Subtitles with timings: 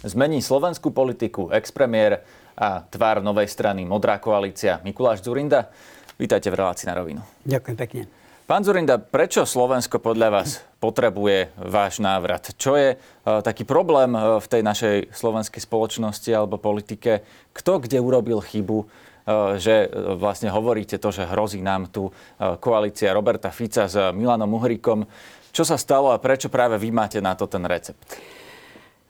[0.00, 2.24] Zmení slovenskú politiku expremiér
[2.56, 5.68] a tvár novej strany Modrá koalícia Mikuláš Zurinda.
[6.16, 7.20] Vítajte v relácii na rovinu.
[7.44, 8.02] Ďakujem pekne.
[8.48, 12.48] Pán Zurinda, prečo Slovensko podľa vás potrebuje váš návrat?
[12.56, 17.20] Čo je uh, taký problém uh, v tej našej slovenskej spoločnosti alebo politike?
[17.52, 18.78] Kto kde urobil chybu?
[18.80, 19.84] Uh, že
[20.16, 22.08] vlastne hovoríte to, že hrozí nám tu
[22.40, 25.04] koalícia Roberta Fica s Milanom Uhrikom.
[25.52, 28.00] Čo sa stalo a prečo práve vy máte na to ten recept?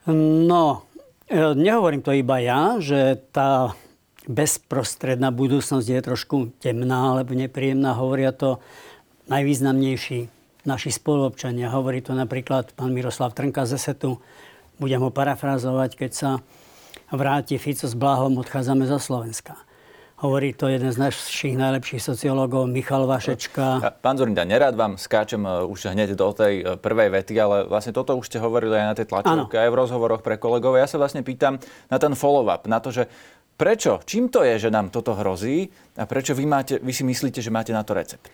[0.06, 0.89] No, e,
[1.54, 3.72] nehovorím to iba ja, že tá
[4.26, 7.96] bezprostredná budúcnosť je trošku temná alebo nepríjemná.
[7.96, 8.58] Hovoria to
[9.30, 10.28] najvýznamnejší
[10.66, 11.72] naši spoluobčania.
[11.72, 14.20] Hovorí to napríklad pán Miroslav Trnka z Esetu.
[14.76, 16.30] Budem ho parafrázovať, keď sa
[17.12, 19.56] vráti Fico s Blahom, odchádzame zo Slovenska.
[20.20, 23.80] Hovorí to jeden z našich najlepších sociológov, Michal Vašečka.
[24.04, 27.96] Pán Zorinda, nerád vám skáčem e, už hneď do tej e, prvej vety, ale vlastne
[27.96, 30.76] toto už ste hovorili aj na tej tlačovke, aj v rozhovoroch pre kolegov.
[30.76, 31.56] Ja sa vlastne pýtam
[31.88, 33.08] na ten follow-up, na to, že
[33.56, 37.40] prečo, čím to je, že nám toto hrozí a prečo vy, máte, vy si myslíte,
[37.40, 38.28] že máte na to recept?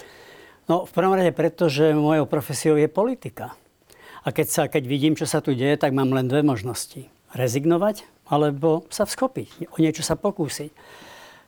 [0.67, 3.55] No, v prvom rade preto, že mojou profesiou je politika.
[4.27, 7.07] A keď, sa, keď vidím, čo sa tu deje, tak mám len dve možnosti.
[7.31, 11.06] Rezignovať alebo sa vskopiť, o niečo sa pokúsiť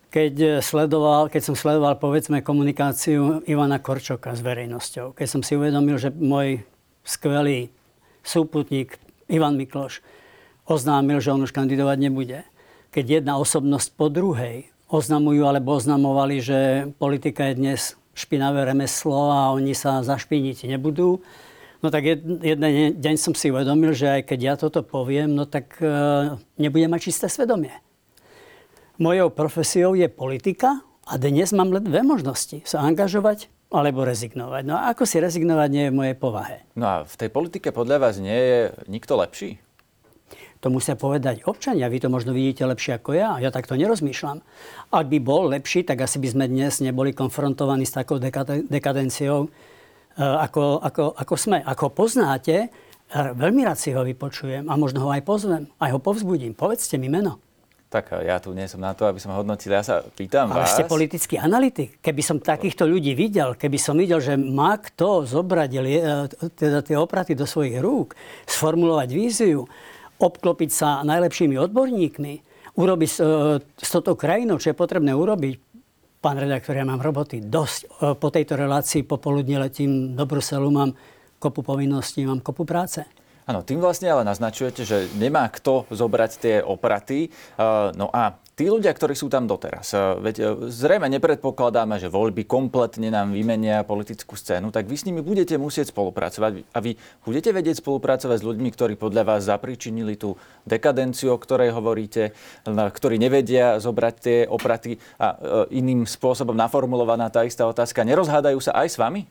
[0.08, 5.54] keď, eh, sledoval, keď som sledoval povedzme komunikáciu Ivana Korčoka s verejnosťou, keď som si
[5.54, 6.64] uvedomil, že môj
[7.04, 7.72] skvelý
[8.24, 8.96] súputník
[9.28, 10.00] Ivan Mikloš
[10.68, 12.44] oznámil, že on už kandidovať nebude.
[12.92, 17.80] Keď jedna osobnosť po druhej oznamujú alebo oznamovali, že politika je dnes
[18.16, 21.20] špinavé remeslo a oni sa zašpiniť nebudú,
[21.78, 22.10] No tak
[22.42, 25.86] jeden deň som si uvedomil, že aj keď ja toto poviem, no tak e,
[26.58, 27.70] nebudem mať čisté svedomie.
[28.98, 32.66] Mojou profesiou je politika a dnes mám len dve možnosti.
[32.66, 34.66] Sa angažovať alebo rezignovať.
[34.66, 36.66] No a ako si rezignovať nie je v mojej povahe.
[36.74, 39.62] No a v tej politike podľa vás nie je nikto lepší?
[40.66, 41.86] To musia povedať občania.
[41.86, 43.38] Vy to možno vidíte lepšie ako ja.
[43.38, 44.42] Ja takto nerozmýšľam.
[44.90, 49.48] Ak by bol lepší, tak asi by sme dnes neboli konfrontovaní s takou dekadenciou, e,
[50.18, 51.62] ako, ako, ako sme.
[51.62, 52.68] Ako poznáte, e,
[53.14, 56.58] veľmi rád si ho vypočujem a možno ho aj pozvem, aj ho povzbudím.
[56.58, 57.38] Povedzte mi meno.
[57.88, 59.72] Tak ja tu nie som na to, aby som hodnotil.
[59.72, 60.76] Ja sa pýtam Ale vás...
[60.76, 61.96] ste politický analytik.
[62.04, 65.80] Keby som takýchto ľudí videl, keby som videl, že má kto zobrať e,
[66.52, 68.12] teda tie opraty do svojich rúk,
[68.44, 69.64] sformulovať víziu,
[70.20, 72.32] obklopiť sa najlepšími odborníkmi,
[72.76, 75.56] urobiť s, e, s touto krajinou, čo je potrebné urobiť,
[76.20, 77.80] pán redaktor, ja mám roboty dosť.
[77.80, 77.86] E,
[78.20, 80.92] po tejto relácii popoludne letím do Bruselu, mám
[81.40, 83.00] kopu povinností, mám kopu práce.
[83.48, 87.32] Áno, tým vlastne ale naznačujete, že nemá kto zobrať tie opraty.
[87.96, 93.08] No a tí ľudia, ktorí sú tam doteraz, veď e, zrejme nepredpokladáme, že voľby kompletne
[93.08, 96.68] nám vymenia politickú scénu, tak vy s nimi budete musieť spolupracovať.
[96.74, 100.36] A vy budete vedieť spolupracovať s ľuďmi, ktorí podľa vás zapričinili tú
[100.68, 102.36] dekadenciu, o ktorej hovoríte,
[102.68, 108.04] ktorí nevedia zobrať tie opraty a e, iným spôsobom naformulovaná tá istá otázka.
[108.04, 109.24] Nerozhádajú sa aj s vami?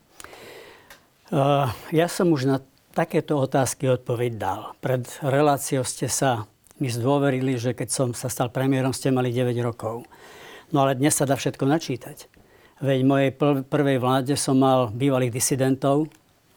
[1.27, 2.57] Uh, ja som už na
[2.97, 4.61] takéto otázky odpoveď dal.
[4.81, 6.49] Pred reláciou ste sa
[6.81, 10.09] mi zdôverili, že keď som sa stal premiérom, ste mali 9 rokov.
[10.73, 12.25] No ale dnes sa dá všetko načítať.
[12.81, 13.31] Veď v mojej
[13.69, 16.09] prvej vláde som mal bývalých disidentov,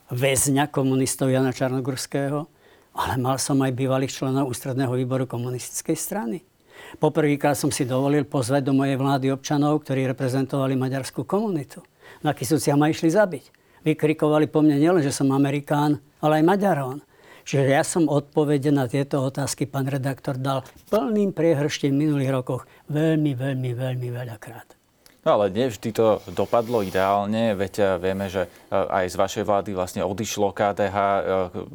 [0.09, 2.49] väzňa komunistov Jana Čarnogurského,
[2.97, 6.41] ale mal som aj bývalých členov ústredného výboru komunistickej strany.
[6.97, 11.85] Poprvýkrát som si dovolil pozvať do mojej vlády občanov, ktorí reprezentovali maďarskú komunitu.
[12.25, 16.99] Na Kisúciach ma išli zabiť vykrikovali po mne nielen, že som Amerikán, ale aj Maďarón.
[17.45, 22.63] Čiže ja som odpovede na tieto otázky, pán redaktor, dal plným priehrštím v minulých rokoch
[22.93, 24.81] veľmi, veľmi, veľmi veľakrát.
[25.21, 29.45] No ale nie vždy to dopadlo ideálne, veď eh, vieme, že eh, aj z vašej
[29.45, 31.23] vlády vlastne odišlo KDH, eh,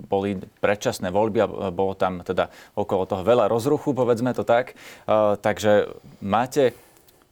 [0.10, 4.74] boli predčasné voľby a bolo tam teda okolo toho veľa rozruchu, povedzme to tak.
[5.42, 5.94] Takže
[6.26, 6.74] máte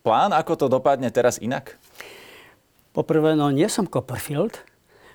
[0.06, 1.82] plán, ako to dopadne teraz inak?
[2.94, 4.62] Poprvé, no nie som Copperfield.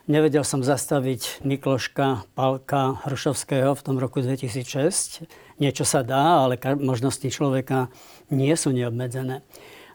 [0.09, 5.29] Nevedel som zastaviť Mikloška, Palka, Hrušovského v tom roku 2006.
[5.61, 7.93] Niečo sa dá, ale možnosti človeka
[8.32, 9.44] nie sú neobmedzené.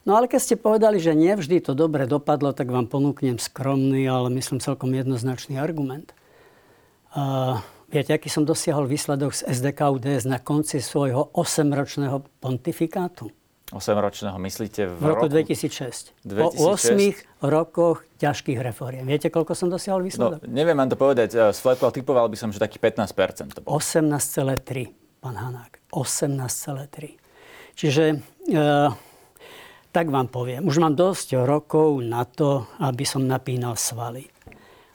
[0.06, 4.30] No ale keď ste povedali, že nevždy to dobre dopadlo, tak vám ponúknem skromný, ale
[4.38, 6.14] myslím celkom jednoznačný argument.
[7.18, 7.58] Uh,
[7.90, 13.34] viete, aký som dosiahol výsledok z SDK UDS na konci svojho 8-ročného pontifikátu?
[13.74, 16.14] 8-ročného, myslíte v, roku, roku 2006.
[16.22, 16.30] 2006.
[16.30, 19.04] Po 8 rokoch ťažkých reforiem.
[19.10, 20.46] Viete, koľko som dosiahol výsledok?
[20.46, 21.52] No, neviem vám to povedať.
[21.52, 23.58] Slepko typoval by som, že taký 15%.
[23.58, 25.82] To 18,3, pán Hanák.
[25.92, 27.20] 18,3.
[27.74, 28.66] Čiže e,
[29.94, 30.64] tak vám poviem.
[30.64, 34.30] Už mám dosť rokov na to, aby som napínal svaly.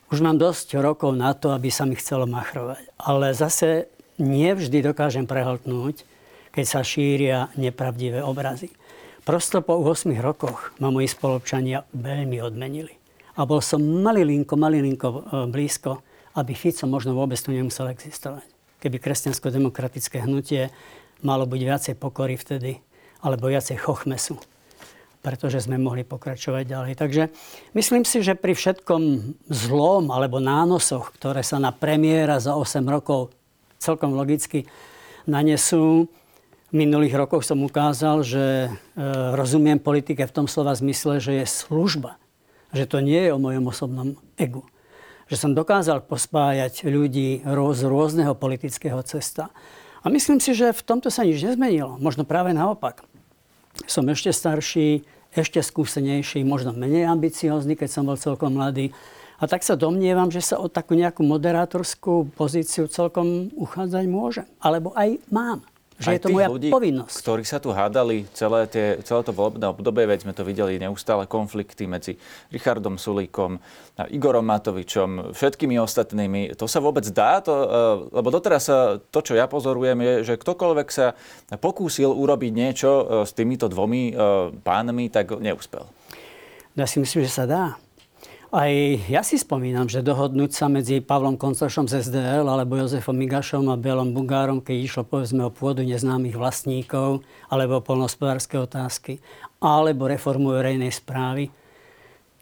[0.08, 2.80] Už mám dosť rokov na to, aby sa mi chcelo machrovať.
[2.96, 6.07] Ale zase nevždy dokážem prehltnúť,
[6.58, 8.66] keď sa šíria nepravdivé obrazy.
[9.22, 12.99] Prosto po 8 rokoch ma moji spolupčania veľmi odmenili.
[13.38, 15.19] A bol som malilinko, malilinko e,
[15.55, 16.02] blízko,
[16.34, 18.43] aby Fico možno vôbec tu nemusel existovať.
[18.82, 20.75] Keby kresťansko-demokratické hnutie
[21.22, 22.82] malo byť viacej pokory vtedy,
[23.22, 24.34] alebo viacej chochmesu
[25.19, 26.93] pretože sme mohli pokračovať ďalej.
[26.94, 27.22] Takže
[27.75, 29.02] myslím si, že pri všetkom
[29.50, 33.34] zlom alebo nánosoch, ktoré sa na premiéra za 8 rokov
[33.82, 34.70] celkom logicky
[35.26, 36.06] nanesú,
[36.68, 38.70] v minulých rokoch som ukázal, že e,
[39.32, 42.20] rozumiem politike v tom slova zmysle, že je služba.
[42.76, 44.60] Že to nie je o mojom osobnom egu.
[45.32, 49.48] Že som dokázal pospájať ľudí z rôzneho politického cesta.
[50.04, 51.96] A myslím si, že v tomto sa nič nezmenilo.
[51.96, 53.00] Možno práve naopak
[53.88, 58.92] som ešte starší, ešte skúsenejší, možno menej ambiciózny, keď som bol celkom mladý.
[59.40, 64.42] A tak sa domnievam, že sa o takú nejakú moderátorskú pozíciu celkom uchádzať môže.
[64.60, 65.64] Alebo aj mám.
[65.98, 67.16] Že aj je to moja ľudí, povinnosť.
[67.26, 71.26] ktorí sa tu hádali celé, tie, celé to volebné obdobie, veď sme to videli neustále
[71.26, 72.14] konflikty medzi
[72.54, 73.58] Richardom Sulíkom,
[74.06, 76.54] Igorom Matovičom, všetkými ostatnými.
[76.54, 77.42] To sa vôbec dá?
[77.42, 77.66] To, e,
[78.14, 78.70] lebo doteraz
[79.10, 81.18] to, čo ja pozorujem, je, že ktokoľvek sa
[81.58, 85.82] pokúsil urobiť niečo e, s týmito dvomi e, pánmi, tak neúspel.
[86.78, 87.88] Ja si myslím, že sa dá.
[88.48, 88.72] Aj
[89.12, 93.76] ja si spomínam, že dohodnúť sa medzi Pavlom Koncošom z SDL alebo Jozefom Migašom a
[93.76, 97.20] Bielom Bugárom, keď išlo povedzme o pôdu neznámych vlastníkov
[97.52, 99.20] alebo polnohospodárske otázky
[99.60, 101.52] alebo reformu verejnej správy,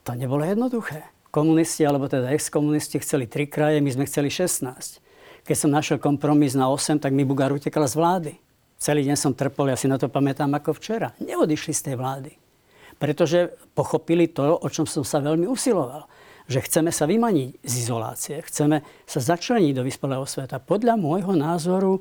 [0.07, 1.11] to nebolo jednoduché.
[1.35, 5.43] Komunisti, alebo teda ex-komunisti chceli tri kraje, my sme chceli 16.
[5.43, 8.33] Keď som našiel kompromis na 8, tak mi Bugár utekal z vlády.
[8.79, 11.19] Celý deň som trpol, ja si na to pamätám ako včera.
[11.19, 12.46] Neodišli z tej vlády
[12.97, 16.09] pretože pochopili to, o čom som sa veľmi usiloval.
[16.47, 20.63] Že chceme sa vymaniť z izolácie, chceme sa začleniť do vyspelého sveta.
[20.63, 21.99] Podľa môjho názoru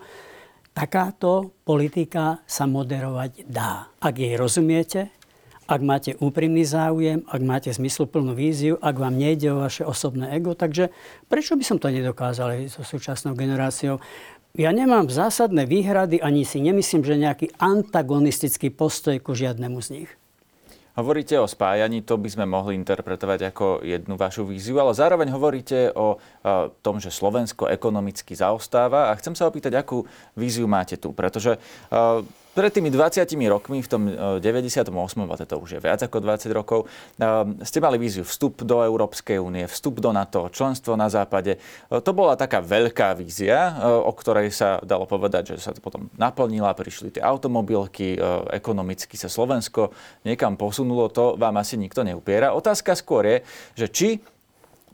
[0.76, 3.90] takáto politika sa moderovať dá.
[3.98, 5.10] Ak jej rozumiete,
[5.66, 10.54] ak máte úprimný záujem, ak máte zmysluplnú víziu, ak vám nejde o vaše osobné ego.
[10.54, 10.94] Takže
[11.26, 13.98] prečo by som to nedokázal so súčasnou generáciou?
[14.54, 20.12] Ja nemám zásadné výhrady, ani si nemyslím, že nejaký antagonistický postoj ku žiadnemu z nich.
[20.96, 25.92] Hovoríte o spájaní, to by sme mohli interpretovať ako jednu vašu víziu, ale zároveň hovoríte
[25.92, 26.16] o
[26.80, 30.08] tom, že Slovensko ekonomicky zaostáva a chcem sa opýtať, akú
[30.40, 31.60] víziu máte tu, pretože
[32.56, 34.08] pred tými 20 rokmi, v tom
[34.40, 34.88] 98.
[34.88, 37.28] E, a to už je viac ako 20 rokov, e,
[37.68, 41.60] ste mali víziu vstup do Európskej únie, vstup do NATO, členstvo na západe.
[41.60, 46.08] E, to bola taká veľká vízia, o ktorej sa dalo povedať, že sa to potom
[46.16, 48.16] naplnila, prišli tie automobilky,
[48.56, 49.92] ekonomicky sa Slovensko
[50.24, 52.56] niekam posunulo, to vám asi nikto neupiera.
[52.56, 53.38] Otázka skôr je,
[53.76, 54.10] že či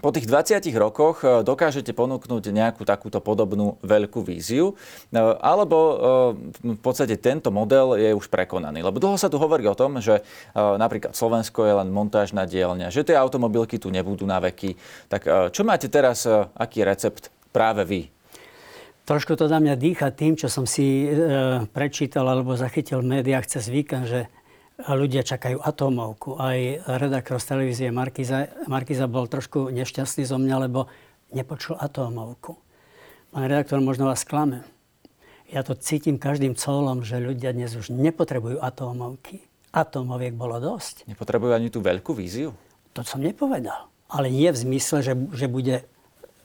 [0.02, 4.74] po tých 20 rokoch e, dokážete ponúknuť nejakú takúto podobnú veľkú víziu,
[5.14, 5.94] e, alebo e,
[6.74, 8.82] v podstate tento model je už prekonaný.
[8.82, 10.26] Lebo dlho sa tu hovorí o tom, že
[10.56, 14.74] napríklad Slovensko je len montážna dielňa, že tie automobilky tu nebudú na veky.
[15.06, 16.26] Tak čo máte teraz,
[16.58, 18.02] aký recept práve vy?
[19.06, 21.06] Trošku to na mňa dýcha tým, čo som si
[21.76, 24.26] prečítal alebo zachytil v médiách cez víkend, že
[24.90, 26.42] ľudia čakajú atómovku.
[26.42, 26.58] Aj
[26.98, 30.90] redaktor z televízie Markiza, Markiza bol trošku nešťastný zo mňa, lebo
[31.34, 32.58] nepočul atómovku.
[33.32, 34.68] Pán redaktor, možno vás klame.
[35.52, 39.44] Ja to cítim každým colom, že ľudia dnes už nepotrebujú atómovky.
[39.72, 41.08] Atómoviek bolo dosť.
[41.08, 42.52] Nepotrebujú ani tú veľkú víziu?
[42.96, 43.88] To som nepovedal.
[44.12, 45.88] Ale nie v zmysle, že, že bude,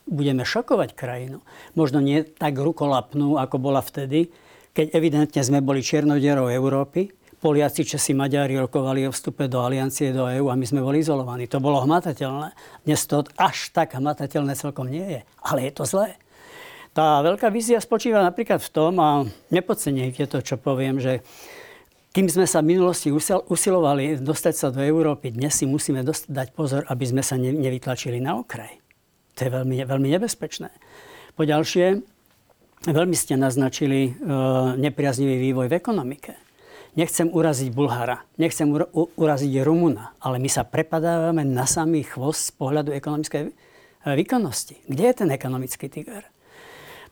[0.06, 1.42] budeme šokovať krajinu.
[1.74, 4.30] Možno nie tak rukolapnú, ako bola vtedy,
[4.76, 7.10] keď evidentne sme boli černodierou Európy
[7.46, 11.46] Poliaci, Česi, Maďari rokovali o vstupe do aliancie, do EÚ a my sme boli izolovaní.
[11.46, 12.50] To bolo hmatateľné.
[12.82, 15.20] Dnes to až tak hmatateľné celkom nie je.
[15.46, 16.18] Ale je to zlé.
[16.90, 19.22] Tá veľká vízia spočíva napríklad v tom, a
[19.54, 21.22] nepodceňujte to, čo poviem, že
[22.10, 26.82] kým sme sa v minulosti usilovali dostať sa do Európy, dnes si musíme dať pozor,
[26.90, 28.74] aby sme sa nevytlačili na okraj.
[29.38, 30.74] To je veľmi, veľmi nebezpečné.
[31.38, 32.02] Poďalšie,
[32.90, 34.10] veľmi ste naznačili e,
[34.82, 36.45] nepriaznivý vývoj v ekonomike.
[36.96, 38.72] Nechcem uraziť Bulhára, nechcem
[39.20, 43.52] uraziť Rumuna, ale my sa prepadávame na samý chvost z pohľadu ekonomickej e,
[44.16, 44.80] výkonnosti.
[44.88, 46.24] Kde je ten ekonomický tiger?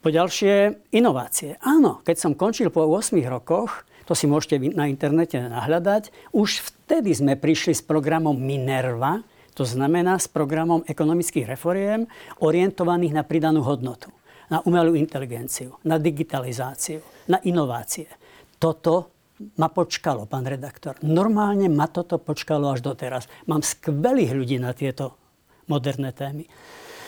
[0.00, 1.60] Po ďalšie, inovácie.
[1.60, 7.12] Áno, keď som končil po 8 rokoch, to si môžete na internete nahľadať, už vtedy
[7.12, 9.20] sme prišli s programom Minerva,
[9.52, 12.08] to znamená s programom ekonomických reforiem
[12.40, 14.08] orientovaných na pridanú hodnotu,
[14.48, 18.08] na umelú inteligenciu, na digitalizáciu, na inovácie.
[18.56, 19.13] Toto
[19.58, 20.98] ma počkalo, pán redaktor.
[21.02, 23.26] Normálne ma toto počkalo až doteraz.
[23.50, 25.18] Mám skvelých ľudí na tieto
[25.66, 26.46] moderné témy.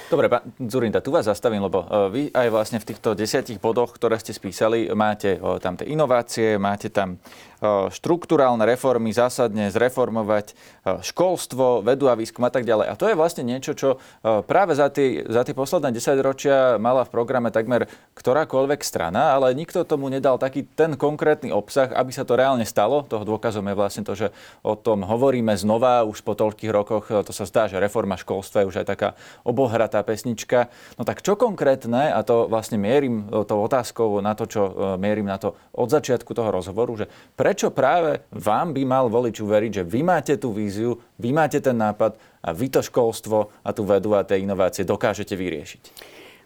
[0.06, 3.90] Dobre, pán Zurinda, tu vás zastavím, lebo e, vy aj vlastne v týchto desiatich bodoch,
[3.90, 7.18] ktoré ste spísali, máte e, tam tie inovácie, máte tam
[7.56, 10.52] E, štruktúrálne reformy, zásadne zreformovať
[10.84, 12.86] školstvo, vedu a výskum a tak ďalej.
[12.92, 17.02] A to je vlastne niečo, čo práve za tie, za tie posledné 10 ročia mala
[17.02, 22.22] v programe takmer ktorákoľvek strana, ale nikto tomu nedal taký ten konkrétny obsah, aby sa
[22.22, 23.02] to reálne stalo.
[23.02, 24.30] Toho dôkazom je vlastne to, že
[24.62, 27.10] o tom hovoríme znova už po toľkých rokoch.
[27.10, 29.08] To sa zdá, že reforma školstva je už aj taká
[29.42, 30.72] obohratá pesnička.
[30.98, 34.62] No tak čo konkrétne, a to vlastne mierim tou otázkou na to, čo
[34.98, 37.06] mierim na to od začiatku toho rozhovoru, že
[37.38, 41.78] prečo práve vám by mal volič uveriť, že vy máte tú víziu, vy máte ten
[41.78, 45.82] nápad a vy to školstvo a tú vedu a tie inovácie dokážete vyriešiť?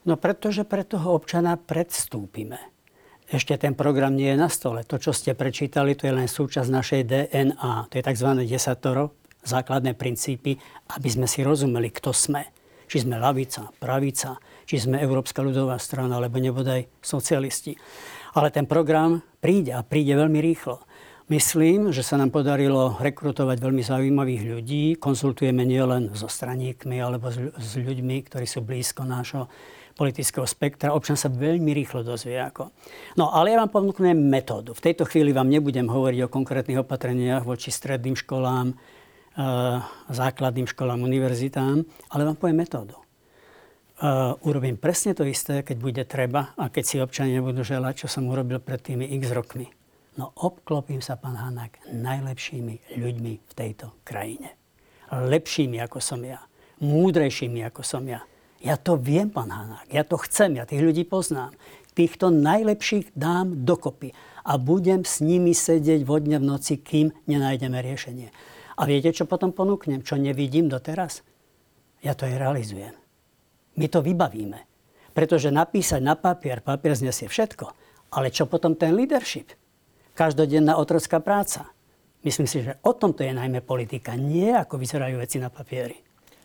[0.05, 2.61] No pretože pre toho občana predstúpime.
[3.31, 4.83] Ešte ten program nie je na stole.
[4.91, 7.87] To, čo ste prečítali, to je len súčasť našej DNA.
[7.87, 8.29] To je tzv.
[8.43, 9.15] desatoro,
[9.47, 10.59] základné princípy,
[10.99, 12.43] aby sme si rozumeli, kto sme.
[12.91, 14.35] Či sme lavica, pravica,
[14.67, 17.79] či sme Európska ľudová strana, alebo nebodaj socialisti.
[18.35, 20.83] Ale ten program príde a príde veľmi rýchlo.
[21.31, 24.99] Myslím, že sa nám podarilo rekrutovať veľmi zaujímavých ľudí.
[24.99, 29.47] Konzultujeme nielen so straníkmi alebo s ľuďmi, ktorí sú blízko nášho
[29.95, 30.91] politického spektra.
[30.91, 32.75] Občan sa veľmi rýchlo dozvie ako.
[33.15, 34.75] No ale ja vám ponúknem metódu.
[34.75, 38.75] V tejto chvíli vám nebudem hovoriť o konkrétnych opatreniach voči stredným školám,
[40.11, 42.97] základným školám, univerzitám, ale vám poviem metódu.
[44.01, 48.09] Uh, urobím presne to isté, keď bude treba a keď si občania nebudú želať, čo
[48.09, 49.69] som urobil pred tými x rokmi.
[50.17, 54.57] No obklopím sa, pán Hanák, najlepšími ľuďmi v tejto krajine.
[55.13, 56.41] Lepšími, ako som ja.
[56.81, 58.25] Múdrejšími, ako som ja.
[58.61, 59.93] Ja to viem, pán Hanák.
[59.93, 60.57] Ja to chcem.
[60.57, 61.53] Ja tých ľudí poznám.
[61.93, 64.17] Týchto najlepších dám dokopy.
[64.49, 68.33] A budem s nimi sedieť vodne v noci, kým nenájdeme riešenie.
[68.81, 70.01] A viete, čo potom ponúknem?
[70.01, 71.21] Čo nevidím doteraz?
[72.01, 72.97] Ja to aj realizujem.
[73.77, 74.65] My to vybavíme.
[75.13, 77.69] Pretože napísať na papier, papier znesie všetko.
[78.17, 79.53] Ale čo potom ten leadership?
[80.21, 81.73] každodenná otrocká práca.
[82.21, 85.97] Myslím si, že o tomto je najmä politika, nie ako vyzerajú veci na papieri.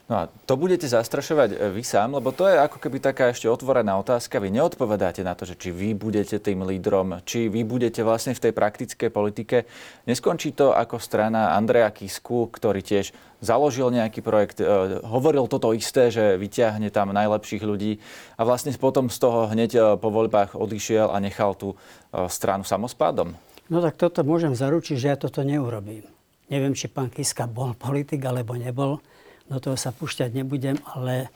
[0.06, 3.50] No a to budete zastrašovať e, vy sám, lebo to je ako keby taká ešte
[3.50, 4.38] otvorená otázka.
[4.38, 8.44] Vy neodpovedáte na to, že či vy budete tým lídrom, či vy budete vlastne v
[8.46, 9.66] tej praktickej politike.
[10.06, 14.70] Neskončí to ako strana Andreja Kisku, ktorý tiež založil nejaký projekt, e,
[15.02, 17.98] hovoril toto isté, že vyťahne tam najlepších ľudí
[18.38, 21.74] a vlastne potom z toho hneď e, po voľbách odišiel a nechal tú
[22.30, 23.34] stranu samospádom.
[23.74, 26.06] No tak toto môžem zaručiť, že ja toto neurobím.
[26.54, 29.02] Neviem, či pán Kiska bol politik alebo nebol.
[29.46, 31.30] Do toho sa púšťať nebudem, ale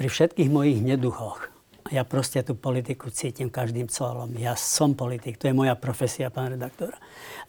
[0.00, 1.52] pri všetkých mojich neduchoch
[1.92, 4.32] ja proste tú politiku cítim každým colom.
[4.40, 6.96] Ja som politik, to je moja profesia, pán redaktor.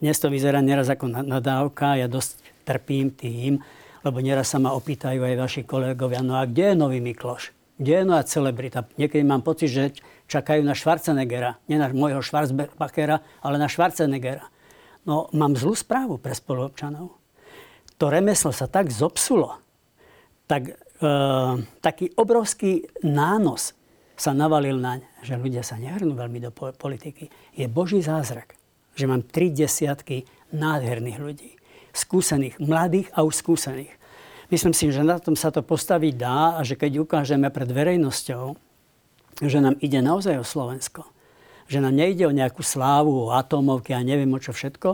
[0.04, 3.64] Dnes to vyzerá neraz ako nadávka, ja dosť trpím tým,
[4.04, 7.56] lebo neraz sa ma opýtajú aj vaši kolegovia, no a kde je nový Mikloš?
[7.80, 8.84] Kde je nová celebrita?
[9.00, 9.96] Niekedy mám pocit, že
[10.28, 11.58] čakajú na Schwarzeneggera.
[11.72, 14.46] Nie na môjho Schwarzbachera, ale na Schwarzeneggera.
[15.08, 17.23] No, mám zlú správu pre spoluobčanov.
[18.02, 19.60] To remeslo sa tak zopsulo,
[20.50, 21.10] tak, e,
[21.80, 23.78] taký obrovský nános
[24.14, 27.28] sa navalil naň, že ľudia sa nehrnú veľmi do politiky.
[27.58, 28.54] Je Boží zázrak,
[28.94, 31.52] že mám tri desiatky nádherných ľudí.
[31.94, 33.94] Skúsených, mladých a už skúsených.
[34.50, 38.54] Myslím si, že na tom sa to postaviť dá a že keď ukážeme pred verejnosťou,
[39.42, 41.10] že nám ide naozaj o Slovensko.
[41.66, 44.94] Že nám nejde o nejakú slávu, o atómovky a neviem o čo všetko,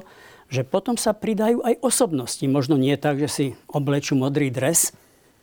[0.50, 2.42] že potom sa pridajú aj osobnosti.
[2.50, 4.92] Možno nie tak, že si oblečú modrý dres,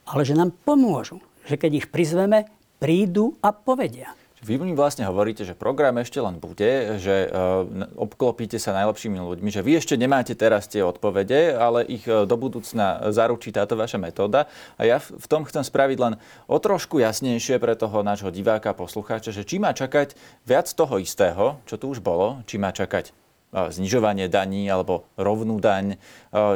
[0.02, 1.22] ale že nám pomôžu.
[1.46, 2.50] Že keď ich prizveme,
[2.82, 4.12] prídu a povedia.
[4.46, 7.66] Vy mi vlastne hovoríte, že program ešte len bude, že uh,
[7.98, 12.38] obklopíte sa najlepšími ľuďmi, že vy ešte nemáte teraz tie odpovede, ale ich uh, do
[12.38, 14.46] budúcna zaručí táto vaša metóda.
[14.78, 16.14] A ja v tom chcem spraviť len
[16.46, 20.14] o trošku jasnejšie pre toho nášho diváka poslucháča, že či má čakať
[20.46, 25.96] viac toho istého, čo tu už bolo, či má čakať znižovanie daní alebo rovnú daň,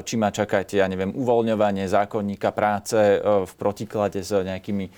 [0.04, 4.90] či má čakať, ja neviem, uvoľňovanie zákonníka práce v protiklade s nejakými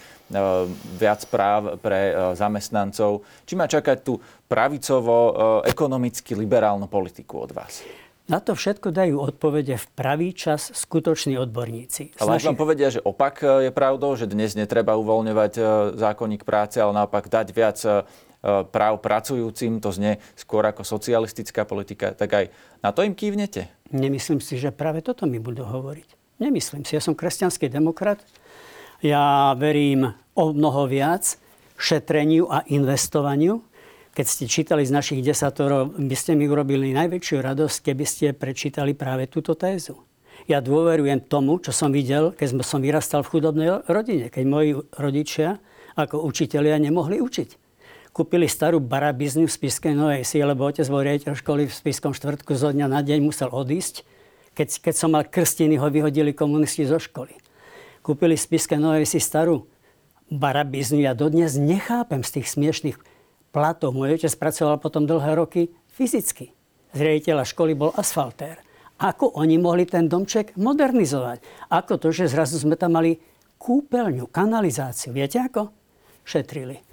[0.99, 4.19] viac práv pre zamestnancov, či má čakať tú
[4.49, 7.85] pravicovo-ekonomicky liberálnu politiku od vás.
[8.31, 12.17] Na to všetko dajú odpovede v pravý čas skutoční odborníci.
[12.23, 12.49] Ale našich...
[12.49, 15.53] vám povedia, že opak je pravdou, že dnes netreba uvoľňovať
[15.99, 17.83] zákonník práce, ale naopak dať viac
[18.43, 22.45] práv pracujúcim, to znie skôr ako socialistická politika, tak aj
[22.83, 23.71] na to im kývnete?
[23.95, 26.39] Nemyslím si, že práve toto mi budú hovoriť.
[26.43, 26.99] Nemyslím si.
[26.99, 28.19] Ja som kresťanský demokrat.
[28.99, 31.39] Ja verím o mnoho viac
[31.79, 33.63] šetreniu a investovaniu.
[34.13, 38.93] Keď ste čítali z našich desatorov, by ste mi urobili najväčšiu radosť, keby ste prečítali
[38.93, 40.03] práve túto tézu.
[40.51, 45.63] Ja dôverujem tomu, čo som videl, keď som vyrastal v chudobnej rodine, keď moji rodičia
[45.95, 47.62] ako učitelia nemohli učiť.
[48.13, 52.53] Kúpili starú barabizňu v Spiskej Novej Si, lebo otec bol riaditeľ školy v Spiskom štvrtku
[52.53, 54.05] zo dňa na deň musel odísť.
[54.53, 57.33] Keď, keď som mal krstiny, ho vyhodili komunisti zo školy.
[58.05, 59.65] Kúpili v Spiskej Novej Si starú
[60.29, 61.01] barabizňu.
[61.01, 63.01] Ja dodnes nechápem z tých smiešných
[63.49, 63.97] platov.
[63.97, 66.53] Môj otec pracoval potom dlhé roky fyzicky.
[66.93, 68.61] Z riaditeľa školy bol asfaltér.
[69.01, 71.41] Ako oni mohli ten domček modernizovať?
[71.73, 73.25] Ako to, že zrazu sme tam mali
[73.57, 75.17] kúpeľňu, kanalizáciu.
[75.17, 75.73] Viete ako?
[76.29, 76.92] Šetrili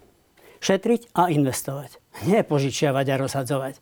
[0.60, 2.00] šetriť a investovať.
[2.28, 3.74] Nie požičiavať a rozhadzovať.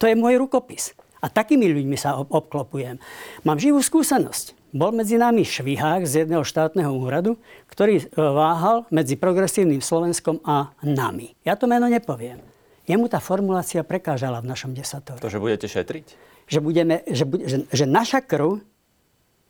[0.00, 0.92] To je môj rukopis.
[1.24, 3.00] A takými ľuďmi sa obklopujem.
[3.48, 4.52] Mám živú skúsenosť.
[4.76, 7.40] Bol medzi nami švihák z jedného štátneho úradu,
[7.72, 11.32] ktorý e, váhal medzi progresívnym Slovenskom a nami.
[11.48, 12.44] Ja to meno nepoviem.
[12.84, 15.18] Jemu tá formulácia prekážala v našom desatore.
[15.18, 16.06] To, že budete šetriť?
[16.46, 18.60] Že, budeme, že, že, že naša krv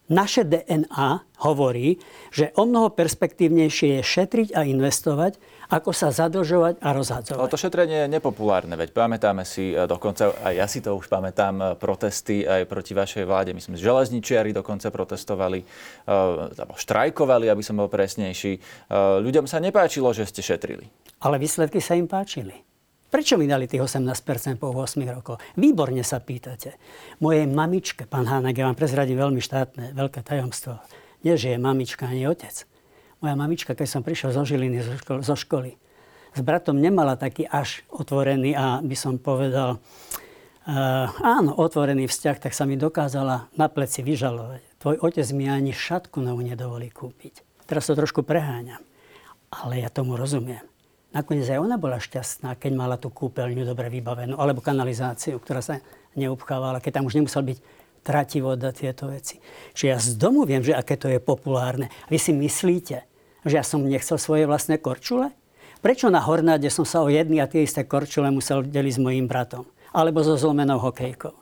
[0.07, 1.99] naše DNA hovorí,
[2.31, 5.37] že o mnoho perspektívnejšie je šetriť a investovať,
[5.67, 7.39] ako sa zadlžovať a rozhadzovať.
[7.43, 11.11] Ale to šetrenie je nepopulárne, veď pamätáme si e, dokonca, aj ja si to už
[11.11, 13.51] pamätám, e, protesty aj proti vašej vláde.
[13.51, 15.67] Myslím, že železničiari dokonca protestovali, e,
[16.79, 18.59] štrajkovali, aby som bol presnejší.
[19.23, 20.87] Ľuďom sa nepáčilo, že ste šetrili.
[21.19, 22.55] Ale výsledky sa im páčili.
[23.07, 25.39] Prečo mi dali tých 18% po 8 rokoch?
[25.55, 26.75] Výborne sa pýtate.
[27.23, 30.83] Mojej mamičke, pán Hának, ja vám prezradím veľmi štátne, veľké tajomstvo.
[31.23, 32.67] Nie, že je mamička ani otec.
[33.23, 35.73] Moja mamička, keď som prišiel zo Žiliny, zo školy, zo školy
[36.37, 42.53] s bratom nemala taký až otvorený a by som povedal, uh, áno, otvorený vzťah, tak
[42.53, 44.77] sa mi dokázala na pleci vyžalovať.
[44.77, 47.65] Tvoj otec mi ani šatku novú nedovolí kúpiť.
[47.65, 48.85] Teraz to trošku preháňam.
[49.49, 50.61] Ale ja tomu rozumiem.
[51.17, 55.81] Nakoniec aj ona bola šťastná, keď mala tú kúpeľňu dobre vybavenú, alebo kanalizáciu, ktorá sa
[56.13, 57.59] neupchávala, keď tam už nemusel byť
[58.05, 59.41] trati voda, tieto veci.
[59.73, 61.89] Čiže ja z domu viem, že aké to je populárne.
[62.13, 63.09] Vy si myslíte,
[63.49, 65.33] že ja som nechcel svoje vlastné korčule?
[65.81, 69.25] Prečo na Hornáde som sa o jedny a tie isté korčule musel deliť s mojím
[69.25, 69.65] bratom?
[69.97, 71.33] Alebo so zlomenou hokejkou?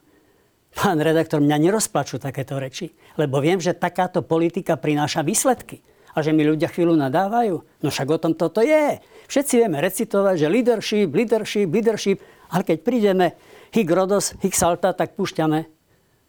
[0.75, 5.83] Pán redaktor, mňa nerozplačú takéto reči, lebo viem, že takáto politika prináša výsledky
[6.15, 7.57] a že mi ľudia chvíľu nadávajú.
[7.83, 9.03] No však o tom toto je.
[9.29, 12.19] Všetci vieme recitovať, že leadership, leadership, leadership,
[12.53, 13.27] ale keď prídeme
[13.75, 15.67] hik rodos, hik salta, tak púšťame.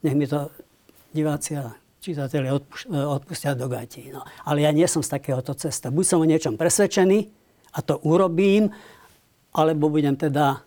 [0.06, 0.50] Nech mi to
[1.12, 2.54] diváci a čitatelia
[2.92, 4.14] odpustia do gatí.
[4.14, 4.22] No.
[4.46, 5.90] Ale ja nie som z takéhoto cesta.
[5.90, 7.20] Buď som o niečom presvedčený
[7.74, 8.70] a to urobím,
[9.56, 10.62] alebo budem teda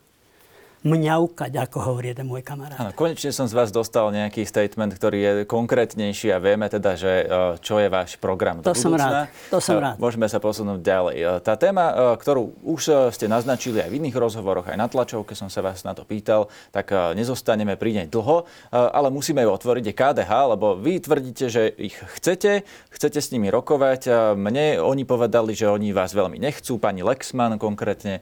[0.87, 2.79] mňaukať, ako hovorí jeden môj kamarát.
[2.79, 7.13] Ano, konečne som z vás dostal nejaký statement, ktorý je konkrétnejší a vieme teda, že
[7.23, 9.27] e, čo je váš program to som rád.
[9.51, 9.97] To som e, rád.
[9.99, 11.17] Môžeme sa posunúť ďalej.
[11.19, 15.51] E, tá téma, ktorú už ste naznačili aj v iných rozhovoroch, aj na tlačovke som
[15.51, 19.85] sa vás na to pýtal, tak nezostaneme pri nej dlho, ale musíme ju otvoriť.
[19.91, 22.63] Je KDH, lebo vy tvrdíte, že ich chcete,
[22.93, 24.35] chcete s nimi rokovať.
[24.37, 26.77] Mne oni povedali, že oni vás veľmi nechcú.
[26.77, 28.21] Pani Lexman konkrétne,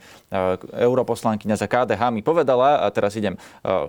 [0.73, 3.39] europoslankyňa za KDH mi povedala, povedala, a teraz idem e,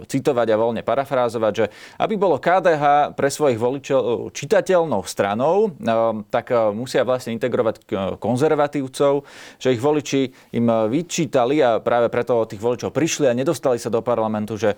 [0.09, 1.65] citovať a voľne parafrázovať, že
[2.01, 5.85] aby bolo KDH pre svojich voličov čitateľnou stranou, e,
[6.33, 7.85] tak e, musia vlastne integrovať
[8.17, 9.21] konzervatívcov,
[9.61, 14.01] že ich voliči im vyčítali a práve preto tých voličov prišli a nedostali sa do
[14.01, 14.73] parlamentu, že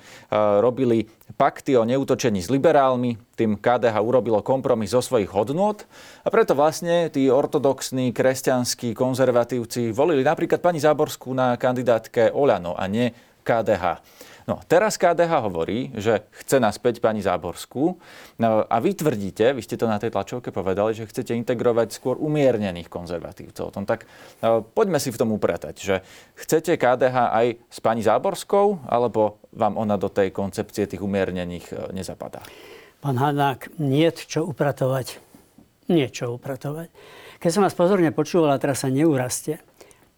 [0.60, 5.80] robili pakty o neútočení s liberálmi, tým KDH urobilo kompromis zo svojich hodnôt
[6.26, 12.84] a preto vlastne tí ortodoxní, kresťanskí, konzervatívci volili napríklad pani Záborskú na kandidátke Oľano a
[12.92, 13.08] nie
[13.50, 14.06] KDH.
[14.50, 18.02] No, teraz KDH hovorí, že chce naspäť pani Záborskú
[18.42, 22.18] no, a vy tvrdíte, vy ste to na tej tlačovke povedali, že chcete integrovať skôr
[22.18, 23.70] umiernených konzervatívcov.
[23.70, 24.10] Tom, tak
[24.42, 25.96] no, poďme si v tom upratať, že
[26.34, 31.76] chcete KDH aj s pani Záborskou, alebo vám ona do tej koncepcie tých umiernených e,
[31.94, 32.42] nezapadá?
[33.06, 35.22] Pán Hanák, nie čo upratovať.
[35.94, 36.90] Niečo upratovať.
[37.38, 39.62] Keď som vás pozorne počúval, a teraz sa neuraste,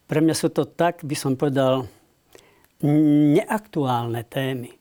[0.07, 1.87] pre mňa sú to tak, by som povedal,
[2.85, 4.75] neaktuálne témy.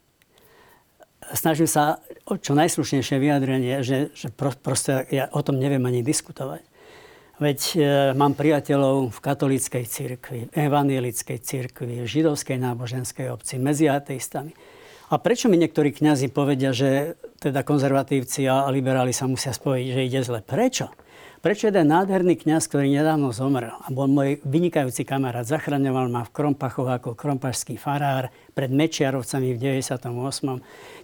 [1.30, 6.66] Snažím sa o čo najslušnejšie vyjadrenie, že, že proste ja o tom neviem ani diskutovať.
[7.40, 7.78] Veď e,
[8.12, 14.52] mám priateľov v katolíckej cirkvi, v evangelickej cirkvi, v židovskej náboženskej obci, medzi ateistami.
[15.10, 20.00] A prečo mi niektorí kňazi povedia, že teda konzervatívci a liberáli sa musia spojiť, že
[20.04, 20.44] ide zle?
[20.44, 20.92] Prečo?
[21.40, 26.36] Prečo jeden nádherný kňaz, ktorý nedávno zomrel a bol môj vynikajúci kamarát, zachraňoval ma v
[26.36, 30.04] Krompachoch ako krompašský farár pred Mečiarovcami v 98.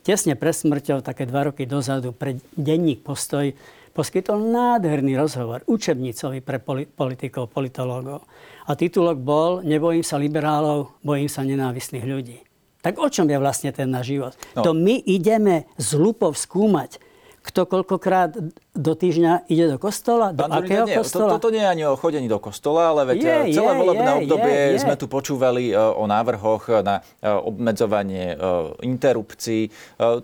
[0.04, 3.48] Tesne pred smrťou, také dva roky dozadu, pred denník postoj,
[3.96, 8.28] poskytol nádherný rozhovor, učebnicový pre politikov, politológov.
[8.68, 12.44] A titulok bol Nebojím sa liberálov, bojím sa nenávistných ľudí.
[12.84, 14.36] Tak o čom je vlastne ten náš život?
[14.52, 14.68] No.
[14.68, 17.00] To my ideme z lupov skúmať,
[17.40, 18.36] kto koľkokrát
[18.76, 20.30] do týždňa ide do kostola?
[20.36, 21.32] Do Pán akého nie, kostola?
[21.32, 23.80] To, toto nie je ani o chodení do kostola, ale veď Je, je, celé je,
[23.80, 24.82] volebné je, obdobie je, je.
[24.84, 28.38] sme tu počúvali e, o návrhoch na e, obmedzovanie
[28.84, 29.72] interrupcií.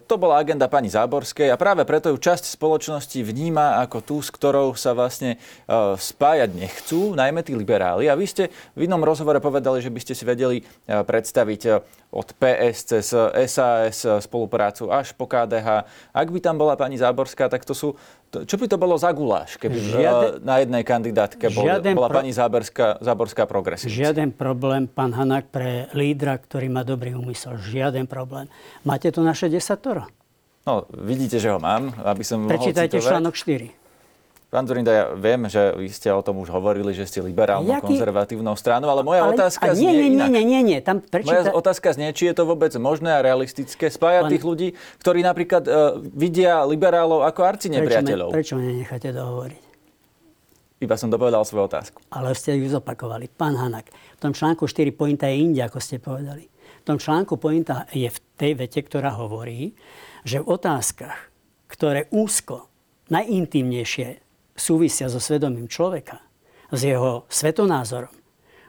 [0.06, 4.28] To bola agenda pani Záborskej a práve preto ju časť spoločnosti vníma ako tú, s
[4.28, 5.40] ktorou sa vlastne
[5.96, 8.12] spájať nechcú, najmä tí liberáli.
[8.12, 8.44] A vy ste
[8.76, 11.62] v inom rozhovore povedali, že by ste si vedeli predstaviť
[12.12, 13.06] od PS cez
[13.48, 15.88] SAS spoluprácu až po KDH.
[16.12, 17.96] Ak by tam bola pani Záborská, tak to sú
[18.32, 22.16] čo by to bolo za guláš, keby Žiaden, na jednej kandidátke bol, bola pro...
[22.24, 23.92] pani Záborská, Záborská progresívna?
[23.92, 27.60] Žiaden problém, pán Hanák, pre lídra, ktorý má dobrý úmysel.
[27.60, 28.48] Žiaden problém.
[28.88, 30.08] Máte to naše desatoro?
[30.64, 33.12] No, vidíte, že ho mám, aby som Prečítajte mohol citovať.
[33.12, 33.81] článok 4.
[34.52, 38.92] Pán Zurinda, ja viem, že vy ste o tom už hovorili, že ste liberálno-konzervatívnou stranou,
[38.92, 40.28] ale moja ale, otázka ale znie nie, nie, inak.
[40.28, 40.78] nie, nie, nie.
[40.84, 41.48] Tam prečíta...
[41.48, 44.32] Moja otázka znie, či je to vôbec možné a realistické spájať Pán...
[44.36, 44.68] tých ľudí,
[45.00, 48.28] ktorí napríklad uh, vidia liberálov ako arci nepriateľov.
[48.28, 49.62] Prečo, prečo nenecháte dohovoriť?
[50.84, 52.04] Iba som dopovedal svoju otázku.
[52.12, 53.32] Ale ste ju zopakovali.
[53.32, 56.44] Pán Hanak, v tom článku 4 pointa je inde, ako ste povedali.
[56.44, 59.72] V tom článku pointa je v tej vete, ktorá hovorí,
[60.28, 61.32] že v otázkach,
[61.72, 62.68] ktoré úzko,
[63.08, 64.21] najintímnejšie
[64.56, 66.20] súvisia so svedomím človeka,
[66.72, 68.12] s jeho svetonázorom,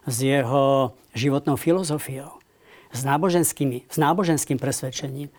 [0.04, 2.40] s jeho životnou filozofiou,
[2.94, 5.32] s, náboženskými, s náboženským presvedčením,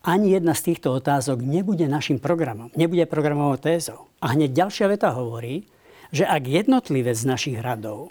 [0.00, 4.08] ani jedna z týchto otázok nebude našim programom, nebude programovou tézou.
[4.24, 5.68] A hneď ďalšia veta hovorí,
[6.08, 8.08] že ak jednotlivec z našich radov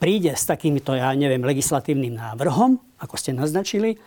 [0.00, 4.00] príde s takýmto, ja neviem, legislatívnym návrhom, ako ste naznačili,